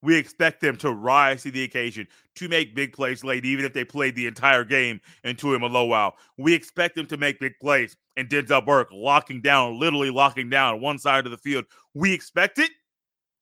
We 0.00 0.16
expect 0.16 0.60
them 0.60 0.76
to 0.76 0.92
rise 0.92 1.42
to 1.42 1.50
the 1.50 1.64
occasion, 1.64 2.06
to 2.36 2.48
make 2.48 2.74
big 2.74 2.92
plays 2.92 3.24
late, 3.24 3.44
even 3.44 3.64
if 3.64 3.72
they 3.72 3.84
played 3.84 4.14
the 4.14 4.28
entire 4.28 4.62
game 4.62 5.00
into 5.24 5.52
him 5.52 5.62
a 5.62 5.66
low 5.66 5.92
out. 5.92 6.14
We 6.36 6.54
expect 6.54 6.94
them 6.94 7.06
to 7.06 7.16
make 7.16 7.40
big 7.40 7.58
plays 7.60 7.96
and 8.16 8.28
Denzel 8.28 8.64
Burke 8.64 8.90
locking 8.92 9.40
down, 9.40 9.80
literally 9.80 10.10
locking 10.10 10.50
down 10.50 10.80
one 10.80 10.98
side 10.98 11.24
of 11.24 11.32
the 11.32 11.38
field. 11.38 11.64
We 11.94 12.12
expect 12.12 12.58
it 12.58 12.70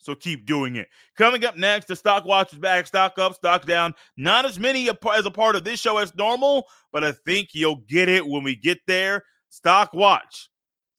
so 0.06 0.14
keep 0.14 0.46
doing 0.46 0.76
it. 0.76 0.88
Coming 1.16 1.44
up 1.44 1.56
next, 1.56 1.86
the 1.86 1.96
stock 1.96 2.24
watch 2.24 2.52
is 2.52 2.58
back. 2.60 2.86
Stock 2.86 3.18
up, 3.18 3.34
stock 3.34 3.66
down. 3.66 3.92
Not 4.16 4.44
as 4.44 4.58
many 4.58 4.88
as 4.88 5.26
a 5.26 5.30
part 5.30 5.56
of 5.56 5.64
this 5.64 5.80
show 5.80 5.98
as 5.98 6.14
normal, 6.14 6.66
but 6.92 7.02
I 7.02 7.12
think 7.12 7.48
you'll 7.52 7.82
get 7.88 8.08
it 8.08 8.26
when 8.26 8.44
we 8.44 8.54
get 8.54 8.78
there. 8.86 9.24
Stock 9.50 9.92
watch 9.92 10.48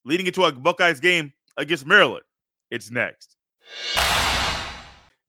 leading 0.06 0.28
into 0.28 0.44
a 0.44 0.52
Buckeyes 0.52 1.00
game 1.00 1.32
against 1.56 1.86
Maryland. 1.86 2.24
It's 2.70 2.92
next. 2.92 3.38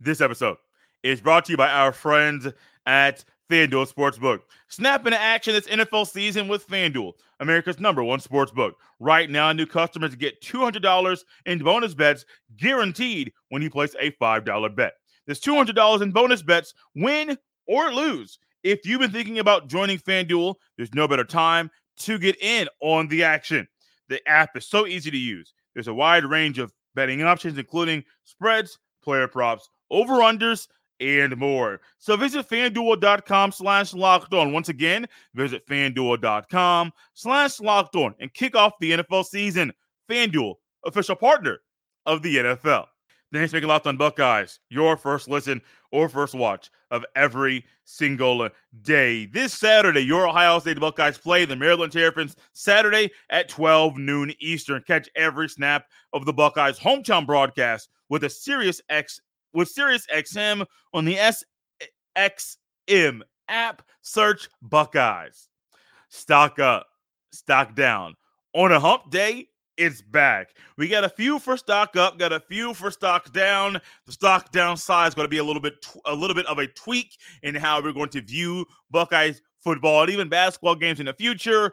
This 0.01 0.21
episode 0.21 0.57
is 1.05 1.21
brought 1.21 1.45
to 1.45 1.53
you 1.53 1.57
by 1.57 1.71
our 1.71 1.93
friends 1.93 2.49
at 2.85 3.25
FanDuel 3.51 3.93
Sportsbook. 3.93 4.41
Snap 4.69 5.07
into 5.07 5.21
action 5.21 5.55
this 5.55 5.69
NFL 5.69 6.09
season 6.09 6.49
with 6.49 6.67
FanDuel, 6.67 7.13
America's 7.41 7.79
number 7.79 8.03
one 8.03 8.21
sports 8.21 8.51
book. 8.51 8.77
Right 9.01 9.31
now, 9.31 9.53
new 9.53 9.67
customers 9.67 10.15
get 10.15 10.43
$200 10.43 11.19
in 11.47 11.59
bonus 11.59 11.95
bets 11.95 12.25
guaranteed 12.57 13.33
when 13.51 13.63
you 13.63 13.71
place 13.71 13.95
a 14.01 14.11
$5 14.13 14.77
bet. 14.77 14.95
There's 15.27 15.41
$200 15.41 16.03
in 16.03 16.11
bonus 16.11 16.43
bets, 16.43 16.75
win 16.95 17.37
or 17.67 17.93
lose. 17.93 18.39
If 18.63 18.85
you've 18.85 19.01
been 19.01 19.13
thinking 19.13 19.39
about 19.39 19.69
joining 19.69 19.99
FanDuel, 19.99 20.55
there's 20.77 20.95
no 20.95 21.07
better 21.07 21.25
time 21.25 21.71
to 21.99 22.19
get 22.19 22.41
in 22.43 22.69
on 22.81 23.09
the 23.09 23.23
action. 23.23 23.69
The 24.09 24.27
app 24.29 24.57
is 24.57 24.67
so 24.67 24.87
easy 24.87 25.11
to 25.11 25.19
use. 25.19 25.53
There's 25.75 25.89
a 25.89 25.95
wide 25.95 26.25
range 26.25 26.59
of 26.59 26.73
betting 26.95 27.23
options, 27.23 27.59
including 27.59 28.05
spreads, 28.25 28.79
player 29.03 29.29
props, 29.29 29.69
over-unders, 29.91 30.67
and 31.01 31.37
more. 31.37 31.81
So 31.99 32.17
visit 32.17 32.49
fanduel.com 32.49 33.53
slash 33.53 33.95
locked 33.95 34.35
on. 34.35 34.53
Once 34.53 34.69
again, 34.69 35.07
visit 35.35 35.67
fanduel.com 35.67 36.93
slash 37.15 37.61
locked 37.61 37.97
on 37.97 38.15
and 38.21 38.33
kick 38.33 38.57
off 38.57 38.75
the 38.81 38.93
NFL 38.93 39.25
season. 39.25 39.73
FanDuel, 40.11 40.55
official 40.85 41.17
partner 41.17 41.59
of 42.07 42.23
the 42.23 42.37
NFL. 42.37 42.87
Thanks 43.31 43.51
for 43.51 43.57
making 43.57 43.69
Locked 43.69 43.87
on 43.87 43.99
Buckeyes 43.99 44.59
your 44.71 44.97
first 44.97 45.29
listen 45.29 45.61
or 45.93 46.09
first 46.09 46.35
watch 46.35 46.71
of 46.91 47.05
every 47.15 47.65
single 47.85 48.49
day. 48.83 49.27
This 49.27 49.53
Saturday, 49.53 50.01
your 50.01 50.27
Ohio 50.27 50.59
State 50.61 50.81
Buckeyes 50.81 51.19
play 51.19 51.45
the 51.45 51.55
Maryland 51.55 51.93
Terrapins 51.93 52.37
Saturday 52.55 53.11
at 53.29 53.51
12 53.51 53.99
noon 53.99 54.33
Eastern. 54.41 54.83
Catch 54.87 55.11
every 55.15 55.49
snap 55.49 55.87
of 56.15 56.25
the 56.25 56.33
Buckeyes 56.33 56.79
hometown 56.79 57.27
broadcast 57.27 57.91
with 58.09 58.25
a 58.25 58.31
Sirius 58.31 58.81
X 58.89 59.21
with 59.53 59.69
Sirius 59.69 60.07
XM 60.15 60.67
on 60.93 61.05
the 61.05 61.17
SXM 62.17 63.23
app. 63.49 63.83
Search 64.03 64.49
Buckeyes. 64.63 65.49
Stock 66.11 66.59
up, 66.59 66.87
stock 67.33 67.75
down. 67.75 68.15
On 68.55 68.73
a 68.73 68.81
hump 68.81 69.11
day, 69.11 69.49
it's 69.77 70.03
back. 70.03 70.49
We 70.77 70.89
got 70.89 71.05
a 71.05 71.09
few 71.09 71.39
for 71.39 71.57
stock 71.57 71.97
up, 71.97 72.19
got 72.19 72.33
a 72.33 72.41
few 72.41 72.75
for 72.75 72.91
stock 72.91 73.33
down. 73.33 73.81
The 74.07 74.13
stock 74.13 74.51
down 74.51 74.77
side 74.77 75.09
is 75.09 75.15
going 75.15 75.27
to 75.27 75.31
be 75.31 75.39
a 75.39 75.45
little 75.45 75.63
bit 75.63 75.75
a 76.05 76.15
little 76.15 76.35
bit 76.35 76.47
of 76.47 76.59
a 76.59 76.67
tweak 76.67 77.17
in 77.43 77.55
how 77.55 77.81
we're 77.81 77.93
going 77.93 78.09
to 78.11 78.21
view 78.21 78.67
Buckeyes 78.91 79.41
football 79.61 80.03
and 80.03 80.11
even 80.11 80.29
basketball 80.29 80.75
games 80.75 80.99
in 80.99 81.07
the 81.07 81.13
future. 81.13 81.73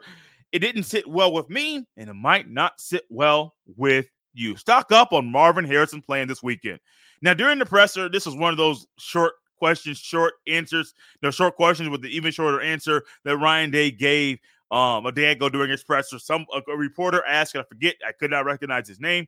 It 0.52 0.60
didn't 0.60 0.84
sit 0.84 1.08
well 1.08 1.32
with 1.32 1.50
me, 1.50 1.84
and 1.96 2.08
it 2.08 2.14
might 2.14 2.48
not 2.48 2.80
sit 2.80 3.04
well 3.10 3.54
with 3.76 4.06
you. 4.32 4.56
Stock 4.56 4.92
up 4.92 5.12
on 5.12 5.26
Marvin 5.26 5.64
Harrison 5.64 6.00
playing 6.00 6.28
this 6.28 6.42
weekend. 6.42 6.78
Now, 7.26 7.34
during 7.34 7.58
the 7.58 7.66
presser, 7.66 8.08
this 8.08 8.24
was 8.24 8.36
one 8.36 8.52
of 8.52 8.56
those 8.56 8.86
short 8.98 9.32
questions, 9.58 9.98
short 9.98 10.34
answers, 10.46 10.94
no 11.24 11.32
short 11.32 11.56
questions 11.56 11.88
with 11.88 12.00
the 12.00 12.16
even 12.16 12.30
shorter 12.30 12.60
answer 12.60 13.02
that 13.24 13.36
Ryan 13.38 13.72
Day 13.72 13.90
gave 13.90 14.38
um, 14.70 15.06
a 15.06 15.10
day 15.10 15.32
ago 15.32 15.48
during 15.48 15.68
his 15.68 15.82
presser. 15.82 16.20
Some 16.20 16.46
a, 16.54 16.62
a 16.70 16.76
reporter 16.76 17.24
asked, 17.26 17.56
I 17.56 17.64
forget, 17.64 17.96
I 18.06 18.12
could 18.12 18.30
not 18.30 18.44
recognize 18.44 18.86
his 18.86 19.00
name, 19.00 19.26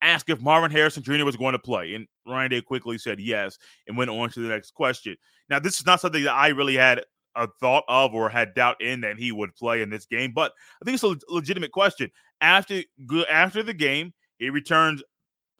asked 0.00 0.30
if 0.30 0.40
Marvin 0.40 0.70
Harrison 0.70 1.02
Jr. 1.02 1.24
was 1.24 1.34
going 1.34 1.54
to 1.54 1.58
play. 1.58 1.94
And 1.94 2.06
Ryan 2.24 2.52
Day 2.52 2.60
quickly 2.60 2.98
said 2.98 3.18
yes 3.18 3.58
and 3.88 3.96
went 3.96 4.10
on 4.10 4.30
to 4.30 4.38
the 4.38 4.48
next 4.48 4.70
question. 4.70 5.16
Now, 5.48 5.58
this 5.58 5.80
is 5.80 5.86
not 5.86 6.00
something 6.00 6.22
that 6.22 6.34
I 6.34 6.48
really 6.50 6.76
had 6.76 7.02
a 7.34 7.48
thought 7.58 7.82
of 7.88 8.14
or 8.14 8.28
had 8.28 8.54
doubt 8.54 8.80
in 8.80 9.00
that 9.00 9.18
he 9.18 9.32
would 9.32 9.56
play 9.56 9.82
in 9.82 9.90
this 9.90 10.06
game, 10.06 10.30
but 10.32 10.52
I 10.80 10.84
think 10.84 10.94
it's 10.94 11.02
a 11.02 11.34
legitimate 11.34 11.72
question. 11.72 12.12
After 12.40 12.80
after 13.28 13.64
the 13.64 13.74
game, 13.74 14.14
he 14.38 14.50
returns 14.50 15.02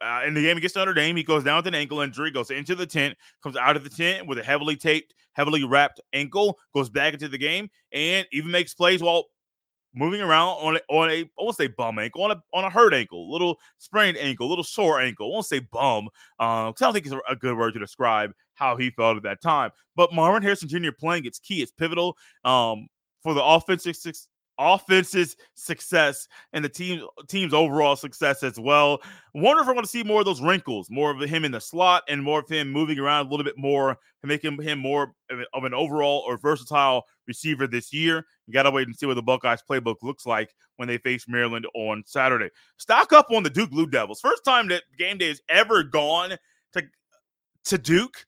uh, 0.00 0.22
in 0.26 0.34
the 0.34 0.42
game 0.42 0.56
against 0.56 0.76
Notre 0.76 0.94
Dame. 0.94 1.16
He 1.16 1.22
goes 1.22 1.44
down 1.44 1.56
with 1.56 1.66
an 1.66 1.74
ankle 1.74 2.00
injury, 2.00 2.30
goes 2.30 2.50
into 2.50 2.74
the 2.74 2.86
tent, 2.86 3.16
comes 3.42 3.56
out 3.56 3.76
of 3.76 3.84
the 3.84 3.90
tent 3.90 4.26
with 4.26 4.38
a 4.38 4.42
heavily 4.42 4.76
taped, 4.76 5.14
heavily 5.32 5.64
wrapped 5.64 6.00
ankle, 6.12 6.58
goes 6.74 6.88
back 6.88 7.12
into 7.12 7.28
the 7.28 7.38
game, 7.38 7.70
and 7.92 8.26
even 8.32 8.50
makes 8.50 8.74
plays 8.74 9.02
while 9.02 9.26
moving 9.94 10.20
around 10.20 10.48
on 10.48 10.76
a, 10.76 10.80
on 10.88 11.10
a 11.10 11.22
I 11.22 11.28
won't 11.38 11.56
say 11.56 11.66
bum 11.66 11.98
ankle, 11.98 12.22
on 12.22 12.30
a 12.30 12.42
on 12.54 12.64
a 12.64 12.70
hurt 12.70 12.94
ankle, 12.94 13.30
little 13.30 13.58
sprained 13.78 14.16
ankle, 14.16 14.48
little 14.48 14.64
sore 14.64 15.00
ankle. 15.00 15.26
I 15.26 15.30
won't 15.32 15.46
say 15.46 15.60
bum, 15.60 16.08
um, 16.38 16.70
because 16.70 16.82
I 16.82 16.84
don't 16.84 16.92
think 16.92 17.06
it's 17.06 17.14
a, 17.14 17.20
a 17.32 17.36
good 17.36 17.56
word 17.56 17.74
to 17.74 17.80
describe 17.80 18.32
how 18.54 18.76
he 18.76 18.90
felt 18.90 19.16
at 19.16 19.22
that 19.24 19.42
time. 19.42 19.70
But 19.96 20.12
Marvin 20.12 20.42
Harrison 20.42 20.68
Jr. 20.68 20.90
playing 20.98 21.24
it's 21.24 21.38
key, 21.38 21.62
it's 21.62 21.72
pivotal 21.72 22.16
um, 22.44 22.88
for 23.22 23.34
the 23.34 23.44
offensive 23.44 23.96
offense's 24.61 25.37
success 25.55 26.29
and 26.53 26.64
the 26.64 26.68
team 26.68 27.07
team's 27.29 27.55
overall 27.55 27.96
success 27.96 28.42
as 28.42 28.61
well. 28.61 29.01
Wonder 29.35 29.62
if 29.62 29.66
we're 29.66 29.73
going 29.73 29.85
to 29.85 29.90
see 29.90 30.05
more 30.05 30.20
of 30.20 30.27
those 30.27 30.42
wrinkles, 30.42 30.90
more 30.90 31.11
of 31.11 31.20
him 31.20 31.44
in 31.44 31.53
the 31.53 31.61
slot, 31.61 32.03
and 32.09 32.23
more 32.23 32.40
of 32.40 32.49
him 32.49 32.70
moving 32.70 32.99
around 32.99 33.27
a 33.27 33.31
little 33.31 33.44
bit 33.44 33.57
more 33.57 33.96
to 34.20 34.27
make 34.27 34.44
him, 34.44 34.61
him 34.61 34.79
more 34.79 35.14
of 35.55 35.64
an 35.64 35.75
overall 35.75 36.23
or 36.27 36.37
versatile 36.37 37.05
receiver 37.27 37.66
this 37.66 37.92
year. 37.92 38.27
You 38.46 38.53
got 38.53 38.64
to 38.64 38.70
wait 38.70 38.87
and 38.87 38.96
see 38.96 39.07
what 39.07 39.14
the 39.14 39.23
Buckeyes 39.23 39.62
playbook 39.68 39.96
looks 40.03 40.27
like 40.27 40.55
when 40.77 40.88
they 40.88 40.99
face 40.99 41.27
Maryland 41.27 41.66
on 41.75 42.03
Saturday. 42.07 42.51
Stock 42.77 43.12
up 43.12 43.31
on 43.31 43.42
the 43.42 43.51
Duke 43.51 43.70
Blue 43.70 43.87
Devils. 43.87 44.20
First 44.20 44.44
time 44.44 44.68
that 44.68 44.83
game 44.99 45.18
day 45.18 45.29
has 45.29 45.40
ever 45.49 45.83
gone 45.83 46.37
to 46.75 46.83
to 47.64 47.79
Duke 47.79 48.27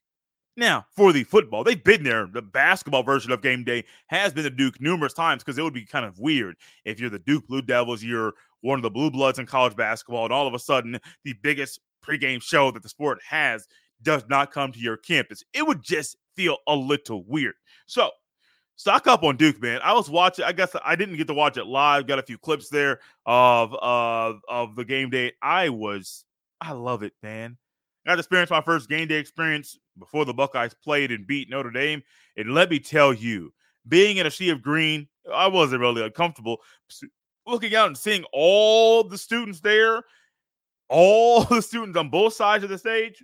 now, 0.55 0.85
for 0.95 1.11
the 1.11 1.23
football, 1.23 1.63
they've 1.63 1.83
been 1.83 2.03
there. 2.03 2.27
The 2.31 2.41
basketball 2.41 3.03
version 3.03 3.31
of 3.31 3.41
game 3.41 3.63
day 3.63 3.85
has 4.07 4.33
been 4.33 4.43
the 4.43 4.49
Duke 4.49 4.79
numerous 4.79 5.13
times 5.13 5.43
because 5.43 5.57
it 5.57 5.63
would 5.63 5.73
be 5.73 5.85
kind 5.85 6.05
of 6.05 6.19
weird 6.19 6.55
if 6.85 6.99
you're 6.99 7.09
the 7.09 7.19
Duke 7.19 7.47
Blue 7.47 7.61
Devils, 7.61 8.03
you're 8.03 8.33
one 8.61 8.77
of 8.77 8.83
the 8.83 8.91
blue 8.91 9.09
bloods 9.09 9.39
in 9.39 9.45
college 9.45 9.75
basketball, 9.75 10.25
and 10.25 10.33
all 10.33 10.47
of 10.47 10.53
a 10.53 10.59
sudden 10.59 10.99
the 11.23 11.33
biggest 11.41 11.79
pregame 12.05 12.41
show 12.41 12.71
that 12.71 12.83
the 12.83 12.89
sport 12.89 13.19
has 13.27 13.67
does 14.01 14.23
not 14.29 14.51
come 14.51 14.71
to 14.71 14.79
your 14.79 14.97
campus. 14.97 15.43
It 15.53 15.65
would 15.65 15.81
just 15.81 16.17
feel 16.35 16.57
a 16.67 16.75
little 16.75 17.23
weird. 17.25 17.55
So, 17.87 18.11
stock 18.75 19.07
up 19.07 19.23
on 19.23 19.37
Duke, 19.37 19.61
man. 19.61 19.79
I 19.83 19.93
was 19.93 20.09
watching. 20.09 20.45
I 20.45 20.51
guess 20.51 20.75
I 20.83 20.95
didn't 20.95 21.17
get 21.17 21.27
to 21.27 21.33
watch 21.33 21.57
it 21.57 21.65
live. 21.65 22.05
Got 22.05 22.19
a 22.19 22.23
few 22.23 22.37
clips 22.37 22.69
there 22.69 22.99
of 23.25 23.73
uh, 23.73 24.37
of 24.47 24.75
the 24.75 24.85
game 24.85 25.09
day. 25.09 25.33
I 25.41 25.69
was, 25.69 26.25
I 26.61 26.73
love 26.73 27.01
it, 27.01 27.13
man. 27.23 27.57
I 28.05 28.09
got 28.09 28.15
to 28.15 28.19
experience 28.19 28.49
my 28.49 28.61
first 28.61 28.89
game 28.89 29.07
day 29.07 29.15
experience 29.15 29.77
before 29.97 30.25
the 30.25 30.33
Buckeyes 30.33 30.73
played 30.73 31.11
and 31.11 31.25
beat 31.25 31.49
Notre 31.49 31.71
Dame. 31.71 32.03
And 32.35 32.53
let 32.53 32.69
me 32.69 32.79
tell 32.79 33.13
you, 33.13 33.53
being 33.87 34.17
in 34.17 34.27
a 34.27 34.31
sea 34.31 34.49
of 34.49 34.61
green, 34.61 35.07
I 35.33 35.47
wasn't 35.47 35.81
really 35.81 36.03
uncomfortable. 36.03 36.57
Looking 37.45 37.75
out 37.75 37.87
and 37.87 37.97
seeing 37.97 38.25
all 38.33 39.03
the 39.03 39.17
students 39.17 39.61
there, 39.61 40.03
all 40.89 41.43
the 41.49 41.61
students 41.61 41.97
on 41.97 42.09
both 42.09 42.33
sides 42.33 42.63
of 42.63 42.69
the 42.69 42.77
stage, 42.77 43.23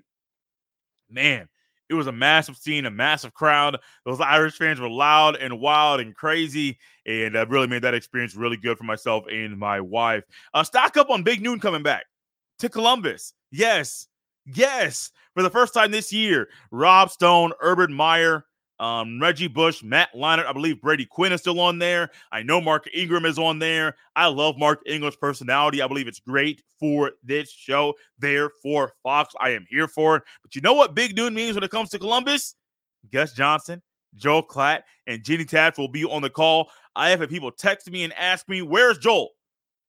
man, 1.09 1.47
it 1.89 1.95
was 1.95 2.07
a 2.07 2.11
massive 2.11 2.55
scene, 2.55 2.85
a 2.85 2.91
massive 2.91 3.33
crowd. 3.33 3.79
Those 4.05 4.21
Irish 4.21 4.57
fans 4.57 4.79
were 4.79 4.89
loud 4.89 5.35
and 5.35 5.59
wild 5.59 5.99
and 5.99 6.15
crazy, 6.15 6.77
and 7.05 7.35
that 7.35 7.49
really 7.49 7.67
made 7.67 7.81
that 7.81 7.95
experience 7.95 8.35
really 8.35 8.57
good 8.57 8.77
for 8.77 8.83
myself 8.83 9.25
and 9.29 9.57
my 9.57 9.81
wife. 9.81 10.23
Uh, 10.53 10.63
stock 10.63 10.97
up 10.97 11.09
on 11.09 11.23
Big 11.23 11.41
Noon 11.41 11.59
coming 11.59 11.81
back 11.81 12.05
to 12.59 12.69
Columbus. 12.69 13.33
Yes, 13.51 14.07
Yes, 14.53 15.11
for 15.33 15.43
the 15.43 15.49
first 15.49 15.73
time 15.73 15.91
this 15.91 16.11
year, 16.11 16.49
Rob 16.71 17.11
Stone, 17.11 17.53
Urban 17.61 17.93
Meyer, 17.93 18.45
um, 18.79 19.19
Reggie 19.21 19.47
Bush, 19.47 19.83
Matt 19.83 20.09
Leinart. 20.15 20.45
I 20.45 20.53
believe 20.53 20.81
Brady 20.81 21.05
Quinn 21.05 21.33
is 21.33 21.41
still 21.41 21.59
on 21.59 21.79
there. 21.79 22.09
I 22.31 22.43
know 22.43 22.61
Mark 22.61 22.87
Ingram 22.93 23.25
is 23.25 23.37
on 23.37 23.59
there. 23.59 23.95
I 24.15 24.27
love 24.27 24.57
Mark 24.57 24.81
Ingram's 24.85 25.17
personality. 25.17 25.81
I 25.81 25.87
believe 25.87 26.07
it's 26.07 26.19
great 26.19 26.63
for 26.79 27.11
this 27.23 27.51
show. 27.51 27.93
There 28.17 28.49
for 28.61 28.93
Fox. 29.03 29.33
I 29.39 29.49
am 29.49 29.65
here 29.69 29.87
for 29.87 30.17
it. 30.17 30.23
But 30.41 30.55
you 30.55 30.61
know 30.61 30.73
what 30.73 30.95
Big 30.95 31.15
Noon 31.15 31.33
means 31.33 31.55
when 31.55 31.63
it 31.63 31.71
comes 31.71 31.89
to 31.89 31.99
Columbus? 31.99 32.55
Gus 33.11 33.33
Johnson, 33.33 33.81
Joel 34.15 34.43
Klatt, 34.43 34.81
and 35.07 35.23
Jenny 35.23 35.45
Taft 35.45 35.77
will 35.77 35.87
be 35.89 36.05
on 36.05 36.21
the 36.21 36.29
call. 36.29 36.71
I 36.95 37.09
have 37.09 37.19
had 37.19 37.29
people 37.29 37.51
text 37.51 37.89
me 37.91 38.03
and 38.03 38.13
ask 38.13 38.47
me, 38.47 38.61
Where's 38.61 38.97
Joel? 38.97 39.29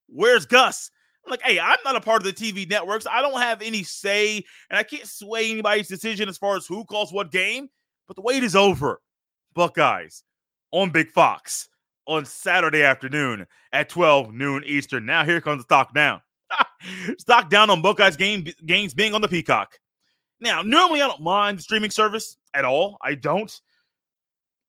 Where's 0.08 0.46
Gus? 0.46 0.90
I'm 1.24 1.30
like, 1.30 1.42
hey, 1.42 1.60
I'm 1.60 1.78
not 1.84 1.96
a 1.96 2.00
part 2.00 2.24
of 2.24 2.24
the 2.24 2.32
TV 2.32 2.68
networks. 2.68 3.06
I 3.10 3.20
don't 3.20 3.40
have 3.40 3.62
any 3.62 3.82
say, 3.82 4.44
and 4.70 4.78
I 4.78 4.82
can't 4.82 5.06
sway 5.06 5.50
anybody's 5.50 5.88
decision 5.88 6.28
as 6.28 6.38
far 6.38 6.56
as 6.56 6.66
who 6.66 6.84
calls 6.84 7.12
what 7.12 7.30
game. 7.30 7.68
But 8.06 8.16
the 8.16 8.22
wait 8.22 8.42
is 8.42 8.56
over. 8.56 9.00
Buckeyes 9.54 10.22
on 10.72 10.90
Big 10.90 11.10
Fox 11.10 11.68
on 12.06 12.24
Saturday 12.24 12.82
afternoon 12.82 13.46
at 13.72 13.88
12 13.88 14.32
noon 14.32 14.62
Eastern. 14.64 15.06
Now 15.06 15.24
here 15.24 15.40
comes 15.40 15.58
the 15.58 15.64
stock 15.64 15.94
down. 15.94 16.20
stock 17.18 17.50
down 17.50 17.70
on 17.70 17.82
Buckeyes 17.82 18.16
game 18.16 18.46
games 18.66 18.94
being 18.94 19.14
on 19.14 19.20
the 19.20 19.28
Peacock. 19.28 19.78
Now, 20.40 20.62
normally 20.62 21.02
I 21.02 21.08
don't 21.08 21.20
mind 21.20 21.58
the 21.58 21.62
streaming 21.62 21.90
service 21.90 22.36
at 22.54 22.64
all. 22.64 22.96
I 23.02 23.14
don't. 23.14 23.60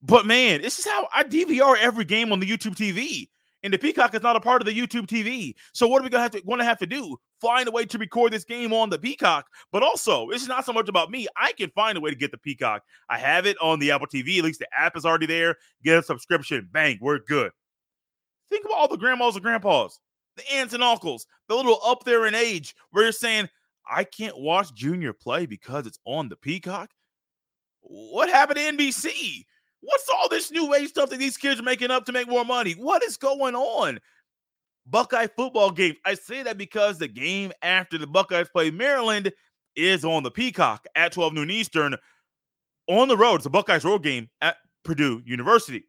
But 0.02 0.26
man, 0.26 0.62
this 0.62 0.78
is 0.78 0.86
how 0.86 1.08
I 1.14 1.24
DVR 1.24 1.76
every 1.78 2.04
game 2.04 2.32
on 2.32 2.40
the 2.40 2.46
YouTube 2.46 2.76
TV 2.76 3.28
and 3.62 3.72
the 3.72 3.78
Peacock 3.78 4.14
is 4.14 4.22
not 4.22 4.36
a 4.36 4.40
part 4.40 4.60
of 4.60 4.66
the 4.66 4.72
YouTube 4.72 5.06
TV. 5.06 5.54
So 5.72 5.86
what 5.86 6.00
are 6.00 6.04
we 6.04 6.10
gonna 6.10 6.22
have 6.22 6.32
to 6.32 6.40
to 6.40 6.64
have 6.64 6.78
to 6.78 6.86
do? 6.86 7.16
Find 7.40 7.68
a 7.68 7.70
way 7.70 7.84
to 7.84 7.98
record 7.98 8.32
this 8.32 8.44
game 8.44 8.72
on 8.72 8.90
the 8.90 8.98
Peacock. 8.98 9.46
But 9.70 9.82
also, 9.82 10.30
it's 10.30 10.46
not 10.46 10.64
so 10.64 10.72
much 10.72 10.88
about 10.88 11.10
me. 11.10 11.26
I 11.36 11.52
can 11.52 11.70
find 11.70 11.96
a 11.96 12.00
way 12.00 12.10
to 12.10 12.16
get 12.16 12.30
the 12.30 12.38
Peacock. 12.38 12.82
I 13.08 13.18
have 13.18 13.46
it 13.46 13.56
on 13.60 13.78
the 13.78 13.90
Apple 13.90 14.06
TV. 14.06 14.38
At 14.38 14.44
least 14.44 14.60
the 14.60 14.68
app 14.76 14.96
is 14.96 15.04
already 15.04 15.26
there. 15.26 15.56
Get 15.82 15.98
a 15.98 16.02
subscription. 16.02 16.68
Bang, 16.72 16.98
we're 17.00 17.18
good. 17.18 17.52
Think 18.50 18.64
about 18.64 18.76
all 18.76 18.88
the 18.88 18.98
grandmas 18.98 19.34
and 19.34 19.42
grandpas, 19.42 19.98
the 20.36 20.52
aunts 20.52 20.74
and 20.74 20.82
uncles, 20.82 21.26
the 21.48 21.54
little 21.54 21.80
up 21.84 22.04
there 22.04 22.26
in 22.26 22.34
age, 22.34 22.74
where 22.90 23.04
you're 23.04 23.12
saying, 23.12 23.48
I 23.90 24.04
can't 24.04 24.38
watch 24.38 24.74
Junior 24.74 25.12
play 25.12 25.46
because 25.46 25.86
it's 25.86 25.98
on 26.04 26.28
the 26.28 26.36
Peacock. 26.36 26.90
What 27.80 28.28
happened 28.28 28.58
to 28.58 28.84
NBC? 28.84 29.44
What's 29.82 30.08
all 30.08 30.28
this 30.28 30.50
new 30.50 30.72
age 30.74 30.90
stuff 30.90 31.10
that 31.10 31.18
these 31.18 31.36
kids 31.36 31.60
are 31.60 31.64
making 31.64 31.90
up 31.90 32.06
to 32.06 32.12
make 32.12 32.28
more 32.28 32.44
money? 32.44 32.72
What 32.72 33.02
is 33.02 33.16
going 33.16 33.54
on? 33.54 33.98
Buckeye 34.86 35.26
football 35.36 35.70
game. 35.70 35.94
I 36.04 36.14
say 36.14 36.42
that 36.44 36.56
because 36.58 36.98
the 36.98 37.08
game 37.08 37.52
after 37.62 37.98
the 37.98 38.06
Buckeyes 38.06 38.48
play 38.48 38.70
Maryland 38.70 39.32
is 39.76 40.04
on 40.04 40.22
the 40.22 40.30
Peacock 40.30 40.86
at 40.94 41.12
12 41.12 41.34
noon 41.34 41.50
Eastern 41.50 41.96
on 42.88 43.08
the 43.08 43.16
road. 43.16 43.36
It's 43.36 43.46
a 43.46 43.50
Buckeyes 43.50 43.84
road 43.84 44.02
game 44.02 44.28
at 44.40 44.56
Purdue 44.84 45.22
University. 45.24 45.84